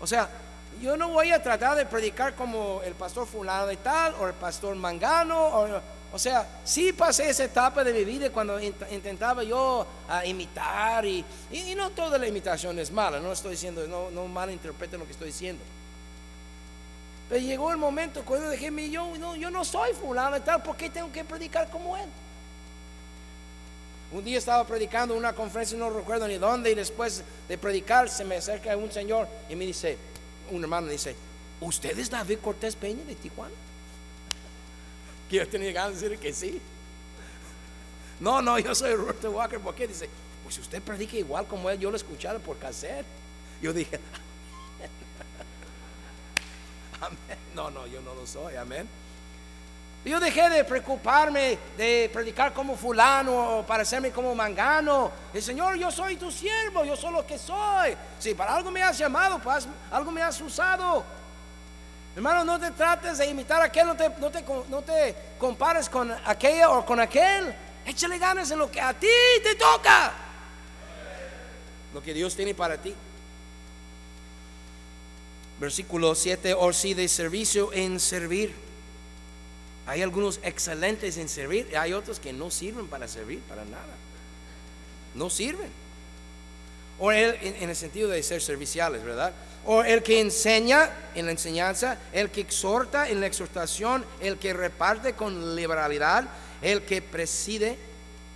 O 0.00 0.06
sea, 0.06 0.30
yo 0.80 0.96
no 0.96 1.10
voy 1.10 1.30
a 1.30 1.42
tratar 1.42 1.76
de 1.76 1.84
predicar 1.84 2.34
como 2.34 2.80
el 2.82 2.94
pastor 2.94 3.26
fulano 3.26 3.66
de 3.66 3.76
tal 3.76 4.14
o 4.20 4.26
el 4.26 4.32
pastor 4.32 4.74
mangano 4.74 5.38
o 5.38 5.80
o 6.14 6.18
sea, 6.18 6.46
sí 6.62 6.92
pasé 6.92 7.28
esa 7.28 7.42
etapa 7.42 7.82
de 7.82 7.92
mi 7.92 8.04
vida 8.04 8.30
cuando 8.30 8.60
intentaba 8.60 9.42
yo 9.42 9.84
ah, 10.08 10.24
imitar 10.24 11.04
y, 11.04 11.24
y, 11.50 11.74
no 11.74 11.90
toda 11.90 12.18
la 12.18 12.28
imitación 12.28 12.78
es 12.78 12.92
mala, 12.92 13.18
no 13.18 13.32
estoy 13.32 13.50
diciendo, 13.50 13.84
no, 13.88 14.12
no 14.12 14.28
malinterpreten 14.28 15.00
lo 15.00 15.06
que 15.06 15.10
estoy 15.10 15.26
diciendo. 15.26 15.60
Pero 17.28 17.44
llegó 17.44 17.72
el 17.72 17.78
momento 17.78 18.24
cuando 18.24 18.48
dije, 18.48 18.70
yo 18.90 19.16
no, 19.18 19.34
yo 19.34 19.50
no 19.50 19.64
soy 19.64 19.92
fulano 19.92 20.36
y 20.36 20.40
tal, 20.42 20.62
¿por 20.62 20.76
qué 20.76 20.88
tengo 20.88 21.10
que 21.10 21.24
predicar 21.24 21.68
como 21.68 21.96
él? 21.96 22.08
Un 24.12 24.24
día 24.24 24.38
estaba 24.38 24.64
predicando 24.64 25.16
una 25.16 25.32
conferencia, 25.32 25.76
no 25.76 25.90
recuerdo 25.90 26.28
ni 26.28 26.38
dónde, 26.38 26.70
y 26.70 26.76
después 26.76 27.24
de 27.48 27.58
predicar 27.58 28.08
se 28.08 28.24
me 28.24 28.36
acerca 28.36 28.76
un 28.76 28.92
señor 28.92 29.26
y 29.50 29.56
me 29.56 29.66
dice, 29.66 29.98
un 30.52 30.62
hermano 30.62 30.86
dice, 30.86 31.16
¿usted 31.60 31.98
es 31.98 32.08
David 32.08 32.38
Cortés 32.38 32.76
Peña 32.76 33.02
de 33.02 33.16
Tijuana? 33.16 33.64
Que 35.28 35.36
yo 35.36 35.48
tenía 35.48 35.72
ganas 35.72 36.00
de 36.00 36.08
decir 36.08 36.22
que 36.22 36.32
sí. 36.32 36.60
No, 38.20 38.40
no, 38.40 38.58
yo 38.58 38.74
soy 38.74 38.94
Roberto 38.94 39.30
Walker. 39.30 39.60
¿Por 39.60 39.74
qué? 39.74 39.86
Dice, 39.86 40.08
pues 40.42 40.58
usted 40.58 40.82
predica 40.82 41.16
igual 41.16 41.46
como 41.46 41.68
él. 41.70 41.78
Yo 41.78 41.90
lo 41.90 41.96
escuchaba 41.96 42.38
por 42.38 42.58
cassette. 42.58 43.06
Yo 43.60 43.72
dije, 43.72 43.98
amén. 47.00 47.38
No, 47.54 47.70
no, 47.70 47.86
yo 47.86 48.00
no 48.00 48.14
lo 48.14 48.26
soy. 48.26 48.56
Amén. 48.56 48.88
Yo 50.04 50.20
dejé 50.20 50.50
de 50.50 50.64
preocuparme 50.64 51.58
de 51.78 52.10
predicar 52.12 52.52
como 52.52 52.76
fulano 52.76 53.58
o 53.58 53.66
parecerme 53.66 54.10
como 54.10 54.34
mangano. 54.34 55.10
El 55.32 55.42
Señor, 55.42 55.76
yo 55.76 55.90
soy 55.90 56.16
tu 56.16 56.30
siervo, 56.30 56.84
yo 56.84 56.94
soy 56.94 57.10
lo 57.10 57.26
que 57.26 57.38
soy. 57.38 57.96
Si 58.18 58.34
para 58.34 58.54
algo 58.54 58.70
me 58.70 58.82
has 58.82 58.98
llamado, 58.98 59.38
pues 59.38 59.66
algo 59.90 60.10
me 60.10 60.20
has 60.20 60.38
usado. 60.42 61.02
Hermano, 62.16 62.44
no 62.44 62.60
te 62.60 62.70
trates 62.70 63.18
de 63.18 63.26
imitar 63.26 63.60
a 63.60 63.64
aquel, 63.64 63.88
no 63.88 63.96
te, 63.96 64.08
no 64.08 64.30
te, 64.30 64.44
no 64.68 64.82
te 64.82 65.16
compares 65.36 65.88
con 65.88 66.12
aquella 66.24 66.70
o 66.70 66.86
con 66.86 67.00
aquel. 67.00 67.52
Échale 67.84 68.18
ganas 68.18 68.50
en 68.52 68.58
lo 68.58 68.70
que 68.70 68.80
a 68.80 68.94
ti 68.94 69.08
te 69.42 69.56
toca. 69.56 70.12
Lo 71.92 72.02
que 72.02 72.14
Dios 72.14 72.36
tiene 72.36 72.54
para 72.54 72.80
ti. 72.80 72.94
Versículo 75.58 76.14
7, 76.14 76.54
o 76.54 76.72
si 76.72 76.94
de 76.94 77.08
servicio 77.08 77.72
en 77.72 77.98
servir. 77.98 78.54
Hay 79.86 80.00
algunos 80.00 80.40
excelentes 80.42 81.18
en 81.18 81.28
servir 81.28 81.68
y 81.72 81.74
hay 81.74 81.92
otros 81.92 82.20
que 82.20 82.32
no 82.32 82.50
sirven 82.50 82.86
para 82.86 83.08
servir, 83.08 83.40
para 83.40 83.64
nada. 83.64 83.94
No 85.14 85.30
sirven. 85.30 85.70
O 87.00 87.12
en 87.12 87.68
el 87.68 87.76
sentido 87.76 88.08
de 88.08 88.22
ser 88.22 88.40
serviciales, 88.40 89.02
¿verdad? 89.02 89.34
O 89.66 89.82
el 89.82 90.02
que 90.02 90.20
enseña 90.20 90.90
en 91.14 91.26
la 91.26 91.32
enseñanza, 91.32 91.98
el 92.12 92.30
que 92.30 92.42
exhorta 92.42 93.08
en 93.08 93.20
la 93.20 93.26
exhortación, 93.26 94.04
el 94.20 94.38
que 94.38 94.52
reparte 94.52 95.14
con 95.14 95.56
liberalidad, 95.56 96.28
el 96.60 96.82
que 96.82 97.00
preside 97.00 97.78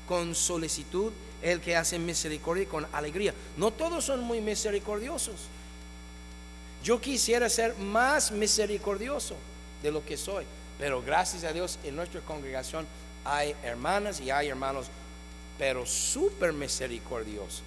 con 0.07 0.35
solicitud, 0.35 1.13
el 1.43 1.61
que 1.61 1.77
hace 1.77 1.99
misericordia 1.99 2.67
con 2.67 2.87
alegría. 2.93 3.35
No 3.57 3.71
todos 3.71 4.05
son 4.05 4.21
muy 4.21 4.41
misericordiosos. 4.41 5.37
Yo 6.83 7.01
quisiera 7.01 7.49
ser 7.49 7.77
más 7.77 8.31
misericordioso 8.31 9.37
de 9.83 9.91
lo 9.91 10.05
que 10.05 10.17
soy, 10.17 10.45
pero 10.79 11.03
gracias 11.03 11.45
a 11.45 11.53
Dios 11.53 11.79
en 11.85 11.97
nuestra 11.97 12.21
congregación 12.21 12.87
hay 13.25 13.55
hermanas 13.63 14.21
y 14.21 14.31
hay 14.31 14.49
hermanos, 14.49 14.87
pero 15.59 15.85
súper 15.85 16.53
misericordiosos 16.53 17.63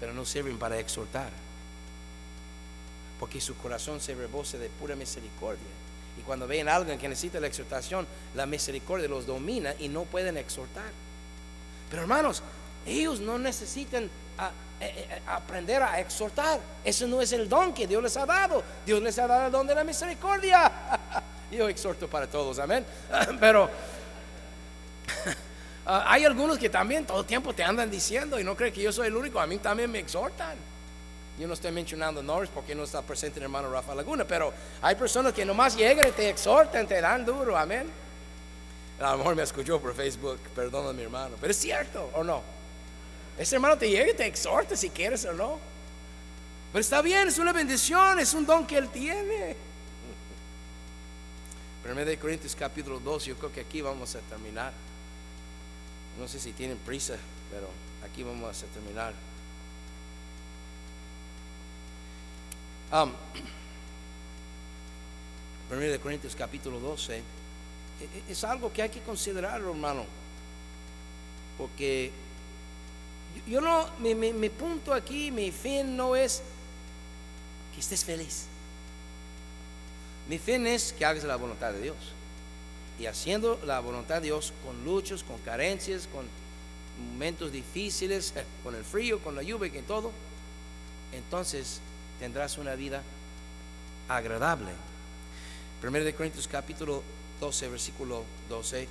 pero 0.00 0.12
no 0.12 0.24
sirven 0.24 0.58
para 0.58 0.78
exhortar. 0.78 1.30
Porque 3.18 3.40
su 3.40 3.56
corazón 3.56 4.00
se 4.00 4.14
rebose 4.14 4.58
de 4.58 4.68
pura 4.68 4.96
misericordia. 4.96 5.62
Y 6.18 6.22
cuando 6.22 6.46
ven 6.46 6.68
a 6.68 6.76
alguien 6.76 6.98
que 6.98 7.08
necesita 7.08 7.40
la 7.40 7.46
exhortación, 7.46 8.06
la 8.34 8.46
misericordia 8.46 9.08
los 9.08 9.26
domina 9.26 9.74
y 9.78 9.88
no 9.88 10.04
pueden 10.04 10.36
exhortar. 10.36 10.90
Pero 11.90 12.02
hermanos, 12.02 12.42
ellos 12.86 13.20
no 13.20 13.38
necesitan 13.38 14.08
ah, 14.38 14.50
eh, 14.80 15.06
eh, 15.10 15.22
aprender 15.26 15.82
a 15.82 16.00
exhortar. 16.00 16.60
Eso 16.84 17.06
no 17.06 17.20
es 17.20 17.32
el 17.32 17.48
don 17.48 17.72
que 17.72 17.86
Dios 17.86 18.02
les 18.02 18.16
ha 18.16 18.26
dado. 18.26 18.62
Dios 18.84 19.02
les 19.02 19.18
ha 19.18 19.26
dado 19.26 19.46
el 19.46 19.52
don 19.52 19.66
de 19.66 19.74
la 19.74 19.84
misericordia. 19.84 20.70
Yo 21.50 21.68
exhorto 21.68 22.08
para 22.08 22.26
todos, 22.26 22.58
amén. 22.58 22.84
Pero 23.40 23.70
Ah, 25.86 26.04
hay 26.06 26.24
algunos 26.24 26.58
que 26.58 26.70
también 26.70 27.04
todo 27.04 27.20
el 27.20 27.26
tiempo 27.26 27.52
te 27.52 27.62
andan 27.62 27.90
diciendo 27.90 28.40
y 28.40 28.44
no 28.44 28.56
creen 28.56 28.72
que 28.72 28.82
yo 28.82 28.92
soy 28.92 29.08
el 29.08 29.16
único, 29.16 29.38
a 29.38 29.46
mí 29.46 29.58
también 29.58 29.90
me 29.90 29.98
exhortan. 29.98 30.56
Yo 31.38 31.46
no 31.46 31.54
estoy 31.54 31.72
mencionando 31.72 32.22
Norris 32.22 32.50
porque 32.54 32.74
no 32.74 32.84
está 32.84 33.02
presente 33.02 33.38
el 33.38 33.44
hermano 33.44 33.70
Rafa 33.70 33.94
Laguna, 33.94 34.24
pero 34.24 34.52
hay 34.80 34.94
personas 34.94 35.32
que 35.32 35.44
nomás 35.44 35.76
llegan 35.76 36.08
y 36.08 36.12
te 36.12 36.30
exhortan, 36.30 36.86
te 36.86 37.00
dan 37.00 37.26
duro, 37.26 37.56
amén. 37.56 37.90
A 39.00 39.12
lo 39.12 39.18
mejor 39.18 39.34
me 39.34 39.42
escuchó 39.42 39.80
por 39.80 39.94
Facebook, 39.94 40.38
perdona 40.54 40.92
mi 40.92 41.02
hermano, 41.02 41.36
pero 41.40 41.50
es 41.50 41.58
cierto 41.58 42.08
o 42.14 42.22
no. 42.22 42.40
Ese 43.36 43.56
hermano 43.56 43.76
te 43.76 43.90
llega 43.90 44.12
y 44.12 44.14
te 44.14 44.26
exhorta 44.26 44.76
si 44.76 44.90
quieres 44.90 45.24
o 45.24 45.32
no. 45.32 45.58
Pero 46.72 46.80
está 46.80 47.02
bien, 47.02 47.28
es 47.28 47.38
una 47.38 47.52
bendición, 47.52 48.20
es 48.20 48.32
un 48.32 48.46
don 48.46 48.66
que 48.66 48.78
él 48.78 48.88
tiene. 48.88 49.56
1 51.84 52.04
de 52.04 52.16
Corintios 52.16 52.56
capítulo 52.56 53.00
2, 53.00 53.24
yo 53.26 53.36
creo 53.36 53.52
que 53.52 53.60
aquí 53.60 53.82
vamos 53.82 54.14
a 54.14 54.20
terminar. 54.20 54.72
No 56.18 56.28
sé 56.28 56.38
si 56.38 56.52
tienen 56.52 56.78
prisa, 56.78 57.16
pero 57.50 57.68
aquí 58.04 58.22
vamos 58.22 58.62
a 58.62 58.66
terminar. 58.66 59.14
Um, 62.92 63.12
1 65.70 65.80
de 65.80 65.98
Corintios 65.98 66.36
capítulo 66.36 66.78
12 66.78 67.16
e, 67.16 67.20
e, 67.20 67.22
es 68.30 68.44
algo 68.44 68.72
que 68.72 68.82
hay 68.82 68.90
que 68.90 69.00
considerar, 69.00 69.60
hermano, 69.60 70.04
porque 71.58 72.12
yo 73.48 73.60
no, 73.60 73.88
mi, 73.98 74.14
mi 74.14 74.48
punto 74.50 74.92
aquí, 74.92 75.30
mi 75.30 75.50
fin 75.50 75.96
no 75.96 76.14
es 76.14 76.42
que 77.74 77.80
estés 77.80 78.04
feliz. 78.04 78.46
Mi 80.28 80.38
fin 80.38 80.66
es 80.66 80.92
que 80.92 81.04
hagas 81.04 81.24
la 81.24 81.36
voluntad 81.36 81.72
de 81.72 81.82
Dios. 81.82 81.96
Y 82.98 83.06
haciendo 83.06 83.60
la 83.66 83.80
voluntad 83.80 84.16
de 84.16 84.28
Dios 84.28 84.52
con 84.64 84.84
luchos, 84.84 85.24
con 85.24 85.38
carencias, 85.38 86.08
con 86.12 86.26
momentos 87.12 87.52
difíciles, 87.52 88.34
con 88.64 88.74
el 88.74 88.84
frío, 88.84 89.18
con 89.20 89.34
la 89.34 89.42
lluvia, 89.42 89.72
con 89.72 89.82
todo, 89.82 90.12
entonces 91.12 91.80
tendrás 92.18 92.58
una 92.58 92.74
vida 92.74 93.02
agradable. 94.08 94.72
1 95.82 95.98
de 96.00 96.14
Corintios 96.14 96.48
capítulo 96.48 97.02
12, 97.40 97.68
versículo 97.68 98.24
12. 98.48 98.88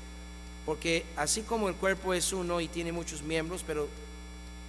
Porque 0.65 1.05
así 1.17 1.41
como 1.41 1.67
el 1.67 1.75
cuerpo 1.75 2.13
es 2.13 2.31
uno 2.31 2.61
y 2.61 2.67
tiene 2.67 2.91
muchos 2.91 3.21
miembros, 3.21 3.63
pero 3.65 3.87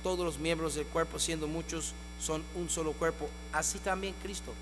todos 0.02 0.24
los 0.24 0.38
miembros 0.38 0.74
del 0.74 0.86
cuerpo, 0.86 1.18
siendo 1.18 1.46
muchos, 1.46 1.92
son 2.20 2.42
un 2.54 2.68
solo 2.70 2.92
cuerpo, 2.92 3.28
así 3.52 3.78
también 3.78 4.14
Cristo. 4.22 4.52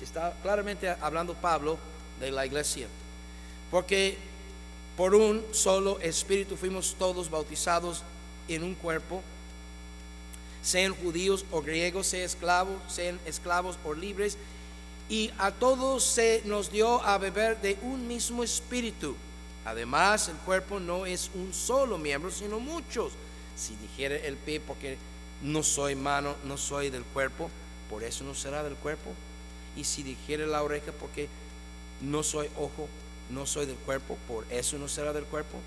Está 0.00 0.34
claramente 0.42 0.88
hablando 0.88 1.34
Pablo 1.34 1.78
de 2.18 2.30
la 2.30 2.46
iglesia. 2.46 2.86
Porque 3.70 4.16
por 4.96 5.14
un 5.14 5.44
solo 5.52 6.00
espíritu 6.00 6.56
fuimos 6.56 6.96
todos 6.98 7.30
bautizados 7.30 8.02
en 8.48 8.62
un 8.62 8.74
cuerpo, 8.74 9.22
sean 10.62 10.94
judíos 10.94 11.44
o 11.50 11.62
griegos, 11.62 12.06
sean 12.06 12.24
esclavos, 12.24 12.76
sean 12.88 13.20
esclavos 13.26 13.78
o 13.84 13.94
libres, 13.94 14.36
y 15.08 15.30
a 15.38 15.52
todos 15.52 16.02
se 16.02 16.42
nos 16.44 16.72
dio 16.72 17.02
a 17.04 17.18
beber 17.18 17.60
de 17.60 17.78
un 17.82 18.08
mismo 18.08 18.42
espíritu. 18.42 19.14
Además, 19.64 20.28
el 20.28 20.36
cuerpo 20.36 20.80
no 20.80 21.06
es 21.06 21.30
un 21.34 21.52
solo 21.52 21.98
miembro, 21.98 22.30
sino 22.30 22.58
muchos. 22.58 23.12
Si 23.56 23.76
dijera 23.76 24.16
el 24.16 24.36
pie, 24.36 24.60
porque 24.60 24.96
no 25.42 25.62
soy 25.62 25.94
mano, 25.94 26.34
no 26.44 26.56
soy 26.56 26.90
del 26.90 27.04
cuerpo, 27.04 27.50
por 27.90 28.02
eso 28.02 28.24
no 28.24 28.34
será 28.34 28.62
del 28.62 28.74
cuerpo. 28.74 29.12
Y 29.76 29.84
si 29.84 30.02
dijera 30.02 30.46
la 30.46 30.62
oreja, 30.62 30.92
porque 30.98 31.28
no 32.00 32.22
soy 32.22 32.48
ojo, 32.56 32.88
no 33.30 33.46
soy 33.46 33.66
del 33.66 33.76
cuerpo, 33.76 34.16
por 34.28 34.44
eso 34.50 34.78
no 34.78 34.88
será 34.88 35.12
del 35.12 35.24
cuerpo. 35.24 35.58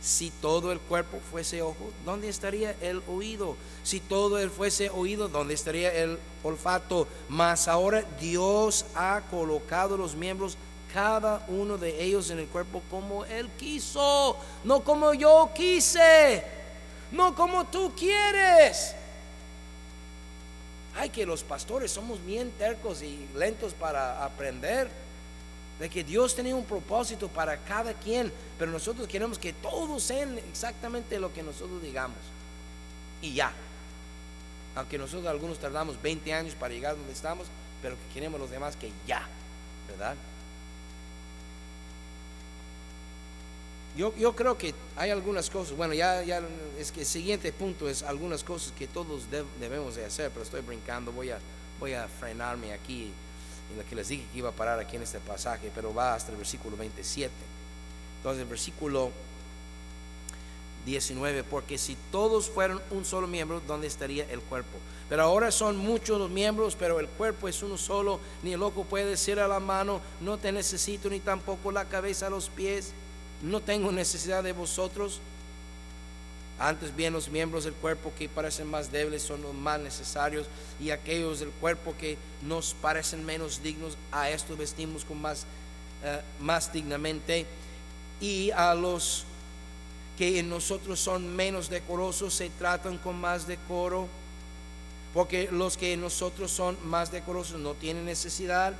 Si 0.00 0.30
todo 0.30 0.72
el 0.72 0.78
cuerpo 0.78 1.18
fuese 1.30 1.62
ojo, 1.62 1.90
¿dónde 2.04 2.28
estaría 2.28 2.76
el 2.80 3.02
oído? 3.08 3.56
Si 3.82 3.98
todo 3.98 4.38
el 4.38 4.50
fuese 4.50 4.90
oído, 4.90 5.28
¿dónde 5.28 5.54
estaría 5.54 5.92
el 5.92 6.18
olfato? 6.44 7.08
Mas 7.28 7.66
ahora 7.66 8.04
Dios 8.20 8.84
ha 8.94 9.22
colocado 9.30 9.96
los 9.96 10.14
miembros, 10.14 10.56
cada 10.92 11.44
uno 11.48 11.76
de 11.76 12.02
ellos 12.02 12.30
en 12.30 12.38
el 12.38 12.46
cuerpo 12.46 12.82
como 12.90 13.24
Él 13.24 13.50
quiso, 13.58 14.36
no 14.64 14.84
como 14.84 15.12
yo 15.14 15.50
quise, 15.54 16.44
no 17.10 17.34
como 17.34 17.66
tú 17.66 17.92
quieres. 17.96 18.94
Ay, 20.94 21.10
que 21.10 21.26
los 21.26 21.42
pastores 21.42 21.90
somos 21.90 22.24
bien 22.24 22.50
tercos 22.52 23.02
y 23.02 23.28
lentos 23.34 23.74
para 23.74 24.24
aprender 24.24 24.88
de 25.78 25.90
que 25.90 26.02
Dios 26.02 26.34
tenía 26.34 26.56
un 26.56 26.64
propósito 26.64 27.28
para 27.28 27.58
cada 27.58 27.92
quien, 27.92 28.32
pero 28.58 28.70
nosotros 28.70 29.06
queremos 29.06 29.38
que 29.38 29.52
todos 29.52 30.02
sean 30.02 30.38
exactamente 30.38 31.18
lo 31.20 31.32
que 31.32 31.42
nosotros 31.42 31.82
digamos. 31.82 32.18
Y 33.20 33.34
ya. 33.34 33.52
Aunque 34.74 34.98
nosotros 34.98 35.26
algunos 35.26 35.58
tardamos 35.58 36.00
20 36.00 36.32
años 36.32 36.54
para 36.54 36.72
llegar 36.72 36.96
donde 36.96 37.12
estamos, 37.12 37.46
pero 37.82 37.96
que 37.96 38.14
queremos 38.14 38.40
los 38.40 38.50
demás 38.50 38.76
que 38.76 38.90
ya, 39.06 39.26
¿verdad? 39.88 40.14
Yo, 43.96 44.14
yo 44.16 44.36
creo 44.36 44.58
que 44.58 44.74
hay 44.96 45.10
algunas 45.10 45.48
cosas, 45.48 45.74
bueno, 45.74 45.94
ya, 45.94 46.22
ya 46.22 46.42
es 46.78 46.92
que 46.92 47.00
el 47.00 47.06
siguiente 47.06 47.50
punto 47.52 47.88
es 47.88 48.02
algunas 48.02 48.44
cosas 48.44 48.72
que 48.78 48.86
todos 48.86 49.22
debemos 49.58 49.96
de 49.96 50.04
hacer, 50.04 50.30
pero 50.30 50.42
estoy 50.42 50.60
brincando, 50.60 51.12
voy 51.12 51.30
a, 51.30 51.38
voy 51.80 51.94
a 51.94 52.06
frenarme 52.06 52.74
aquí 52.74 53.10
en 53.70 53.78
la 53.78 53.84
que 53.84 53.94
les 53.94 54.08
dije 54.08 54.24
que 54.32 54.38
iba 54.38 54.50
a 54.50 54.52
parar 54.52 54.78
aquí 54.78 54.96
en 54.96 55.02
este 55.02 55.20
pasaje, 55.20 55.70
pero 55.74 55.94
va 55.94 56.14
hasta 56.14 56.32
el 56.32 56.38
versículo 56.38 56.76
27. 56.76 57.32
Entonces, 58.18 58.42
el 58.42 58.48
versículo 58.48 59.10
19, 60.84 61.44
porque 61.44 61.78
si 61.78 61.96
todos 62.12 62.48
fueran 62.48 62.80
un 62.90 63.04
solo 63.04 63.26
miembro, 63.26 63.60
¿dónde 63.66 63.86
estaría 63.88 64.24
el 64.30 64.40
cuerpo? 64.40 64.78
Pero 65.08 65.22
ahora 65.22 65.50
son 65.50 65.76
muchos 65.76 66.18
los 66.18 66.30
miembros, 66.30 66.76
pero 66.78 67.00
el 67.00 67.08
cuerpo 67.08 67.48
es 67.48 67.62
uno 67.62 67.76
solo, 67.76 68.20
ni 68.42 68.52
el 68.52 68.62
ojo 68.62 68.84
puede 68.84 69.04
decir 69.04 69.38
a 69.40 69.48
la 69.48 69.60
mano, 69.60 70.00
no 70.20 70.38
te 70.38 70.52
necesito, 70.52 71.10
ni 71.10 71.20
tampoco 71.20 71.72
la 71.72 71.84
cabeza 71.84 72.28
a 72.28 72.30
los 72.30 72.48
pies, 72.48 72.92
no 73.42 73.60
tengo 73.60 73.92
necesidad 73.92 74.42
de 74.42 74.52
vosotros 74.52 75.20
antes 76.58 76.94
bien 76.96 77.12
los 77.12 77.28
miembros 77.28 77.64
del 77.64 77.74
cuerpo 77.74 78.12
que 78.18 78.28
parecen 78.28 78.66
más 78.66 78.90
débiles 78.90 79.22
son 79.22 79.42
los 79.42 79.52
más 79.52 79.78
necesarios 79.78 80.46
y 80.80 80.90
aquellos 80.90 81.40
del 81.40 81.50
cuerpo 81.50 81.94
que 81.98 82.16
nos 82.42 82.74
parecen 82.74 83.24
menos 83.26 83.62
dignos, 83.62 83.98
a 84.10 84.30
estos 84.30 84.56
vestimos 84.56 85.04
con 85.04 85.20
más, 85.20 85.44
eh, 86.02 86.20
más 86.40 86.72
dignamente. 86.72 87.44
Y 88.20 88.50
a 88.52 88.74
los 88.74 89.24
que 90.16 90.38
en 90.38 90.48
nosotros 90.48 90.98
son 90.98 91.36
menos 91.36 91.68
decorosos 91.68 92.32
se 92.32 92.48
tratan 92.48 92.96
con 92.98 93.20
más 93.20 93.46
decoro, 93.46 94.08
porque 95.12 95.48
los 95.52 95.76
que 95.76 95.92
en 95.92 96.00
nosotros 96.00 96.50
son 96.50 96.78
más 96.84 97.12
decorosos 97.12 97.60
no 97.60 97.74
tienen 97.74 98.06
necesidad, 98.06 98.72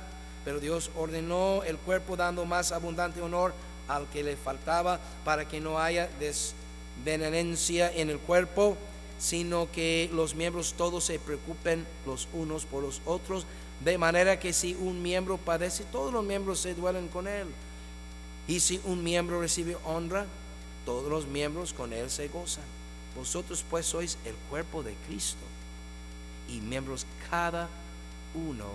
pero 0.43 0.59
Dios 0.59 0.89
ordenó 0.95 1.61
el 1.63 1.77
cuerpo 1.77 2.15
dando 2.15 2.43
más 2.45 2.71
abundante 2.71 3.21
honor 3.21 3.53
al 3.87 4.07
que 4.07 4.23
le 4.23 4.35
faltaba 4.35 4.99
para 5.23 5.47
que 5.47 5.59
no 5.59 5.79
haya 5.79 6.07
des 6.19 6.55
benevolencia 7.03 7.91
en 7.93 8.09
el 8.09 8.19
cuerpo, 8.19 8.77
sino 9.19 9.71
que 9.71 10.09
los 10.13 10.35
miembros 10.35 10.73
todos 10.77 11.03
se 11.03 11.19
preocupen 11.19 11.85
los 12.05 12.27
unos 12.33 12.65
por 12.65 12.83
los 12.83 13.01
otros, 13.05 13.45
de 13.83 13.97
manera 13.97 14.39
que 14.39 14.53
si 14.53 14.75
un 14.75 15.01
miembro 15.01 15.37
padece, 15.37 15.83
todos 15.85 16.13
los 16.13 16.23
miembros 16.23 16.59
se 16.59 16.73
duelen 16.73 17.07
con 17.07 17.27
él. 17.27 17.47
Y 18.47 18.59
si 18.59 18.79
un 18.85 19.03
miembro 19.03 19.41
recibe 19.41 19.77
honra, 19.85 20.25
todos 20.85 21.09
los 21.09 21.27
miembros 21.27 21.73
con 21.73 21.93
él 21.93 22.09
se 22.09 22.27
gozan. 22.27 22.63
Vosotros 23.15 23.63
pues 23.69 23.85
sois 23.85 24.17
el 24.25 24.35
cuerpo 24.49 24.83
de 24.83 24.93
Cristo 25.07 25.43
y 26.47 26.61
miembros 26.61 27.05
cada 27.29 27.67
uno 28.35 28.65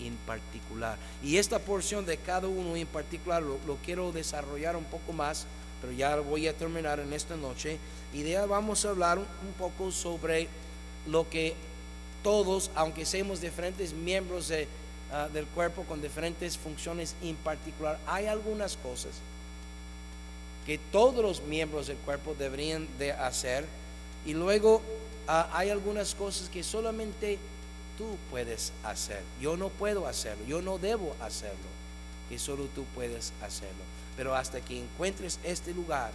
en 0.00 0.16
particular. 0.26 0.98
Y 1.22 1.36
esta 1.36 1.58
porción 1.58 2.06
de 2.06 2.16
cada 2.16 2.48
uno 2.48 2.76
en 2.76 2.86
particular 2.86 3.42
lo 3.42 3.76
quiero 3.84 4.10
desarrollar 4.10 4.76
un 4.76 4.84
poco 4.84 5.12
más 5.12 5.46
pero 5.80 5.92
ya 5.92 6.16
voy 6.16 6.46
a 6.48 6.56
terminar 6.56 7.00
en 7.00 7.12
esta 7.12 7.36
noche. 7.36 7.78
Y 8.12 8.34
vamos 8.34 8.84
a 8.84 8.90
hablar 8.90 9.18
un 9.18 9.52
poco 9.58 9.90
sobre 9.92 10.48
lo 11.06 11.28
que 11.28 11.54
todos, 12.22 12.70
aunque 12.74 13.04
seamos 13.04 13.40
diferentes 13.40 13.92
miembros 13.92 14.52
ah, 15.12 15.28
del 15.32 15.46
cuerpo 15.46 15.84
con 15.84 16.02
diferentes 16.02 16.58
funciones 16.58 17.14
en 17.22 17.36
particular, 17.36 17.98
hay 18.06 18.26
algunas 18.26 18.76
cosas 18.76 19.12
que 20.66 20.76
todos 20.76 21.24
los 21.24 21.40
miembros 21.42 21.86
del 21.86 21.96
cuerpo 21.96 22.36
deberían 22.38 22.86
de 22.98 23.12
hacer. 23.12 23.64
Y 24.26 24.34
luego 24.34 24.82
ah, 25.26 25.48
hay 25.54 25.70
algunas 25.70 26.14
cosas 26.14 26.50
que 26.50 26.62
solamente 26.62 27.38
tú 27.96 28.18
puedes 28.30 28.72
hacer. 28.84 29.22
Yo 29.40 29.56
no 29.56 29.70
puedo 29.70 30.06
hacerlo, 30.06 30.44
yo 30.46 30.60
no 30.60 30.78
debo 30.78 31.16
hacerlo, 31.20 31.56
que 32.28 32.38
solo 32.38 32.66
tú 32.74 32.84
puedes 32.94 33.32
hacerlo. 33.42 33.82
Pero 34.16 34.34
hasta 34.34 34.60
que 34.60 34.80
encuentres 34.80 35.38
este 35.44 35.72
lugar 35.72 36.10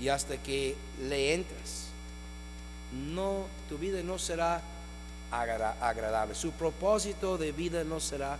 y 0.00 0.08
hasta 0.08 0.36
que 0.36 0.76
le 1.02 1.34
entres, 1.34 1.86
no, 2.92 3.46
tu 3.68 3.78
vida 3.78 4.02
no 4.02 4.18
será 4.18 4.62
agradable. 5.30 6.34
Su 6.34 6.52
propósito 6.52 7.36
de 7.38 7.52
vida 7.52 7.84
no 7.84 8.00
será 8.00 8.38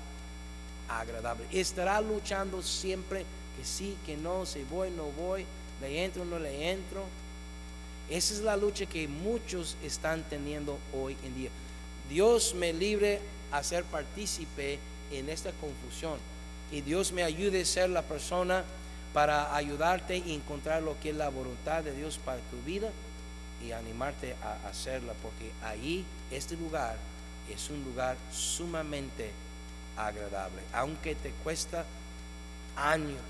agradable. 0.89 1.47
Estará 1.51 2.01
luchando 2.01 2.63
siempre 2.63 3.25
que 3.57 3.65
sí, 3.65 3.97
que 4.07 4.17
no, 4.17 4.47
si 4.47 4.63
voy, 4.65 4.91
no 4.91 5.05
voy, 5.05 5.45
le 5.81 6.05
entro, 6.05 6.25
no 6.25 6.39
le 6.39 6.71
entro. 6.71 7.05
Esa 8.11 8.35
es 8.35 8.41
la 8.41 8.57
lucha 8.57 8.87
que 8.87 9.09
muchos 9.09 9.77
están 9.83 10.23
teniendo 10.25 10.79
hoy 10.93 11.17
en 11.25 11.35
día. 11.35 11.51
Dios 12.09 12.55
me 12.55 12.73
libre 12.73 13.21
a 13.51 13.63
ser 13.63 13.85
partícipe 13.85 14.79
en 15.13 15.29
esta 15.29 15.51
confusión 15.53 16.19
y 16.75 16.81
Dios 16.81 17.13
me 17.13 17.23
ayude 17.23 17.63
a 17.63 17.65
ser 17.65 17.91
la 17.91 18.03
persona 18.03 18.65
para 19.13 19.55
ayudarte 19.55 20.17
y 20.17 20.35
encontrar 20.35 20.83
lo 20.83 20.99
que 20.99 21.11
es 21.11 21.17
la 21.17 21.29
voluntad 21.29 21.85
de 21.85 21.95
Dios 21.95 22.19
para 22.19 22.39
tu 22.51 22.61
vida 22.67 22.91
y 23.65 23.71
animarte 23.71 24.35
a 24.43 24.69
hacerla, 24.69 25.13
porque 25.23 25.53
ahí, 25.63 26.05
este 26.31 26.57
lugar, 26.57 26.97
es 27.49 27.71
un 27.71 27.85
lugar 27.85 28.17
sumamente 28.33 29.31
agradable, 29.97 30.61
aunque 30.73 31.15
te 31.15 31.31
cuesta 31.45 31.85
años. 32.77 33.21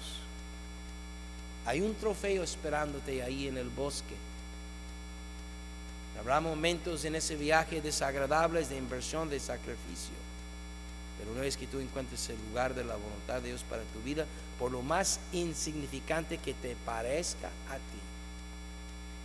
Hay 1.66 1.82
un 1.82 1.94
trofeo 1.96 2.42
esperándote 2.42 3.22
ahí 3.22 3.48
en 3.48 3.58
el 3.58 3.68
bosque. 3.68 4.14
Habrá 6.18 6.40
momentos 6.40 7.04
en 7.04 7.16
ese 7.16 7.36
viaje 7.36 7.82
desagradables 7.82 8.70
de 8.70 8.78
inversión, 8.78 9.28
de 9.28 9.38
sacrificio. 9.38 10.23
Pero 11.24 11.32
una 11.32 11.40
vez 11.40 11.56
que 11.56 11.66
tú 11.66 11.80
encuentres 11.80 12.28
el 12.28 12.36
lugar 12.50 12.74
de 12.74 12.84
la 12.84 12.96
voluntad 12.96 13.40
de 13.40 13.48
Dios 13.48 13.62
para 13.62 13.82
tu 13.82 14.00
vida, 14.00 14.26
por 14.58 14.70
lo 14.70 14.82
más 14.82 15.20
insignificante 15.32 16.36
que 16.36 16.52
te 16.52 16.76
parezca 16.84 17.48
a 17.70 17.76
ti. 17.76 17.98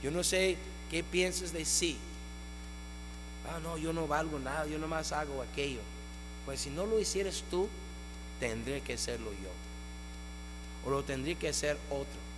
Yo 0.02 0.10
no 0.10 0.24
sé 0.24 0.56
qué 0.90 1.04
piensas 1.04 1.52
de 1.52 1.66
sí. 1.66 1.98
Ah, 3.50 3.60
no, 3.62 3.78
yo 3.78 3.92
no 3.92 4.08
valgo 4.08 4.40
nada, 4.40 4.66
yo 4.66 4.80
nomás 4.80 5.12
hago 5.12 5.42
aquello. 5.42 5.82
Pues 6.46 6.62
si 6.62 6.70
no 6.70 6.86
lo 6.86 7.02
hicieras 7.02 7.44
tú, 7.52 7.68
tendré 8.40 8.80
que 8.80 8.94
hacerlo 8.94 9.32
yo. 9.32 10.88
O 10.88 10.92
lo 10.92 11.04
tendré 11.04 11.36
que 11.36 11.50
hacer 11.50 11.78
otro. 11.90 12.30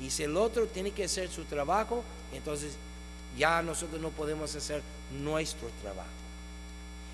Y 0.00 0.08
si 0.08 0.22
el 0.22 0.34
otro 0.38 0.66
tiene 0.66 0.92
que 0.92 1.04
hacer 1.04 1.28
su 1.28 1.44
trabajo, 1.44 2.02
entonces 2.32 2.76
ya 3.36 3.60
nosotros 3.60 4.00
no 4.00 4.08
podemos 4.08 4.56
hacer 4.56 4.80
nuestro 5.12 5.68
trabajo. 5.82 6.23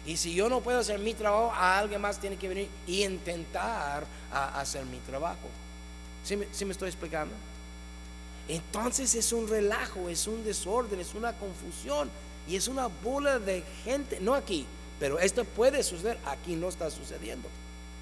Y 0.06 0.16
si 0.16 0.34
yo 0.34 0.48
no 0.48 0.60
puedo 0.60 0.78
hacer 0.78 0.98
mi 0.98 1.14
trabajo, 1.14 1.52
alguien 1.54 2.00
más 2.00 2.18
tiene 2.18 2.36
que 2.36 2.48
venir 2.48 2.68
y 2.86 3.04
intentar 3.04 4.04
hacer 4.32 4.84
mi 4.86 4.98
trabajo. 4.98 5.48
¿Sí 6.24 6.36
me, 6.36 6.46
¿Sí 6.52 6.64
me 6.64 6.72
estoy 6.72 6.88
explicando? 6.88 7.34
Entonces 8.48 9.14
es 9.14 9.32
un 9.32 9.46
relajo, 9.46 10.08
es 10.08 10.26
un 10.26 10.44
desorden, 10.44 10.98
es 10.98 11.14
una 11.14 11.32
confusión 11.34 12.10
y 12.48 12.56
es 12.56 12.66
una 12.66 12.88
bola 12.88 13.38
de 13.38 13.62
gente, 13.84 14.18
no 14.20 14.34
aquí, 14.34 14.66
pero 14.98 15.18
esto 15.18 15.44
puede 15.44 15.82
suceder, 15.82 16.18
aquí 16.26 16.56
no 16.56 16.68
está 16.68 16.90
sucediendo, 16.90 17.48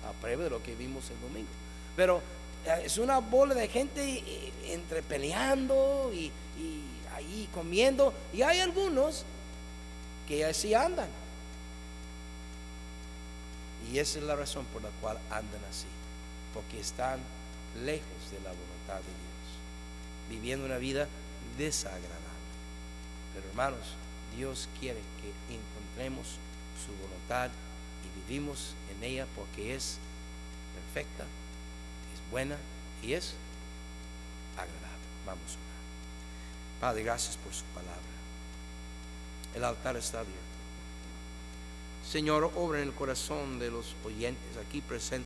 a 0.09 0.12
prueba 0.20 0.44
de 0.44 0.51
lo 0.51 0.62
que 0.62 0.74
vimos 0.74 1.11
el 1.11 1.20
domingo. 1.20 1.49
Pero 1.96 2.22
eh, 2.64 2.82
es 2.84 2.99
una 2.99 3.18
bola 3.18 3.55
de 3.55 3.68
gente 3.68 4.03
eh, 4.03 4.53
entre 4.68 5.03
peleando 5.03 6.11
y, 6.14 6.32
ahí 7.14 7.49
comiendo, 7.53 8.14
y 8.32 8.42
hay 8.42 8.61
algunos 8.61 9.24
que 10.26 10.44
así 10.44 10.72
andan. 10.72 11.09
Y 13.91 13.99
esa 13.99 14.18
es 14.18 14.24
la 14.24 14.36
razón 14.36 14.66
por 14.66 14.82
la 14.82 14.91
cual 15.01 15.18
andan 15.30 15.64
así, 15.70 15.86
porque 16.53 16.80
están 16.80 17.20
lejos 17.82 18.30
de 18.30 18.41
la 18.41 18.51
voluntad 18.51 18.97
de 18.97 19.14
Dios, 19.14 20.28
viviendo 20.28 20.66
una 20.66 20.76
vida 20.76 21.09
desagradable. 21.57 22.18
Pero 23.34 23.49
hermanos, 23.49 23.95
Dios 24.36 24.68
quiere 24.78 25.01
que 25.20 25.55
encontremos 25.55 26.36
su 26.84 26.93
voluntad 27.03 27.51
y 28.05 28.20
vivimos 28.20 28.74
en 28.95 29.05
ella 29.05 29.26
porque 29.34 29.74
es 29.74 29.99
perfecta, 30.74 31.24
es 31.24 32.30
buena 32.30 32.57
y 33.03 33.14
es 33.14 33.34
agradable. 34.55 35.09
Vamos 35.24 35.53
a 35.53 35.57
orar. 35.57 35.78
Padre, 36.80 37.03
gracias 37.05 37.36
por 37.36 37.55
su 37.55 37.64
palabra. 37.74 37.95
El 39.55 39.64
altar 39.64 39.97
está 39.97 40.20
abierto. 40.20 40.47
Señor, 42.11 42.51
obra 42.57 42.81
en 42.81 42.89
el 42.89 42.95
corazón 42.95 43.59
de 43.59 43.71
los 43.71 43.95
oyentes 44.03 44.57
aquí 44.57 44.81
presentes. 44.81 45.09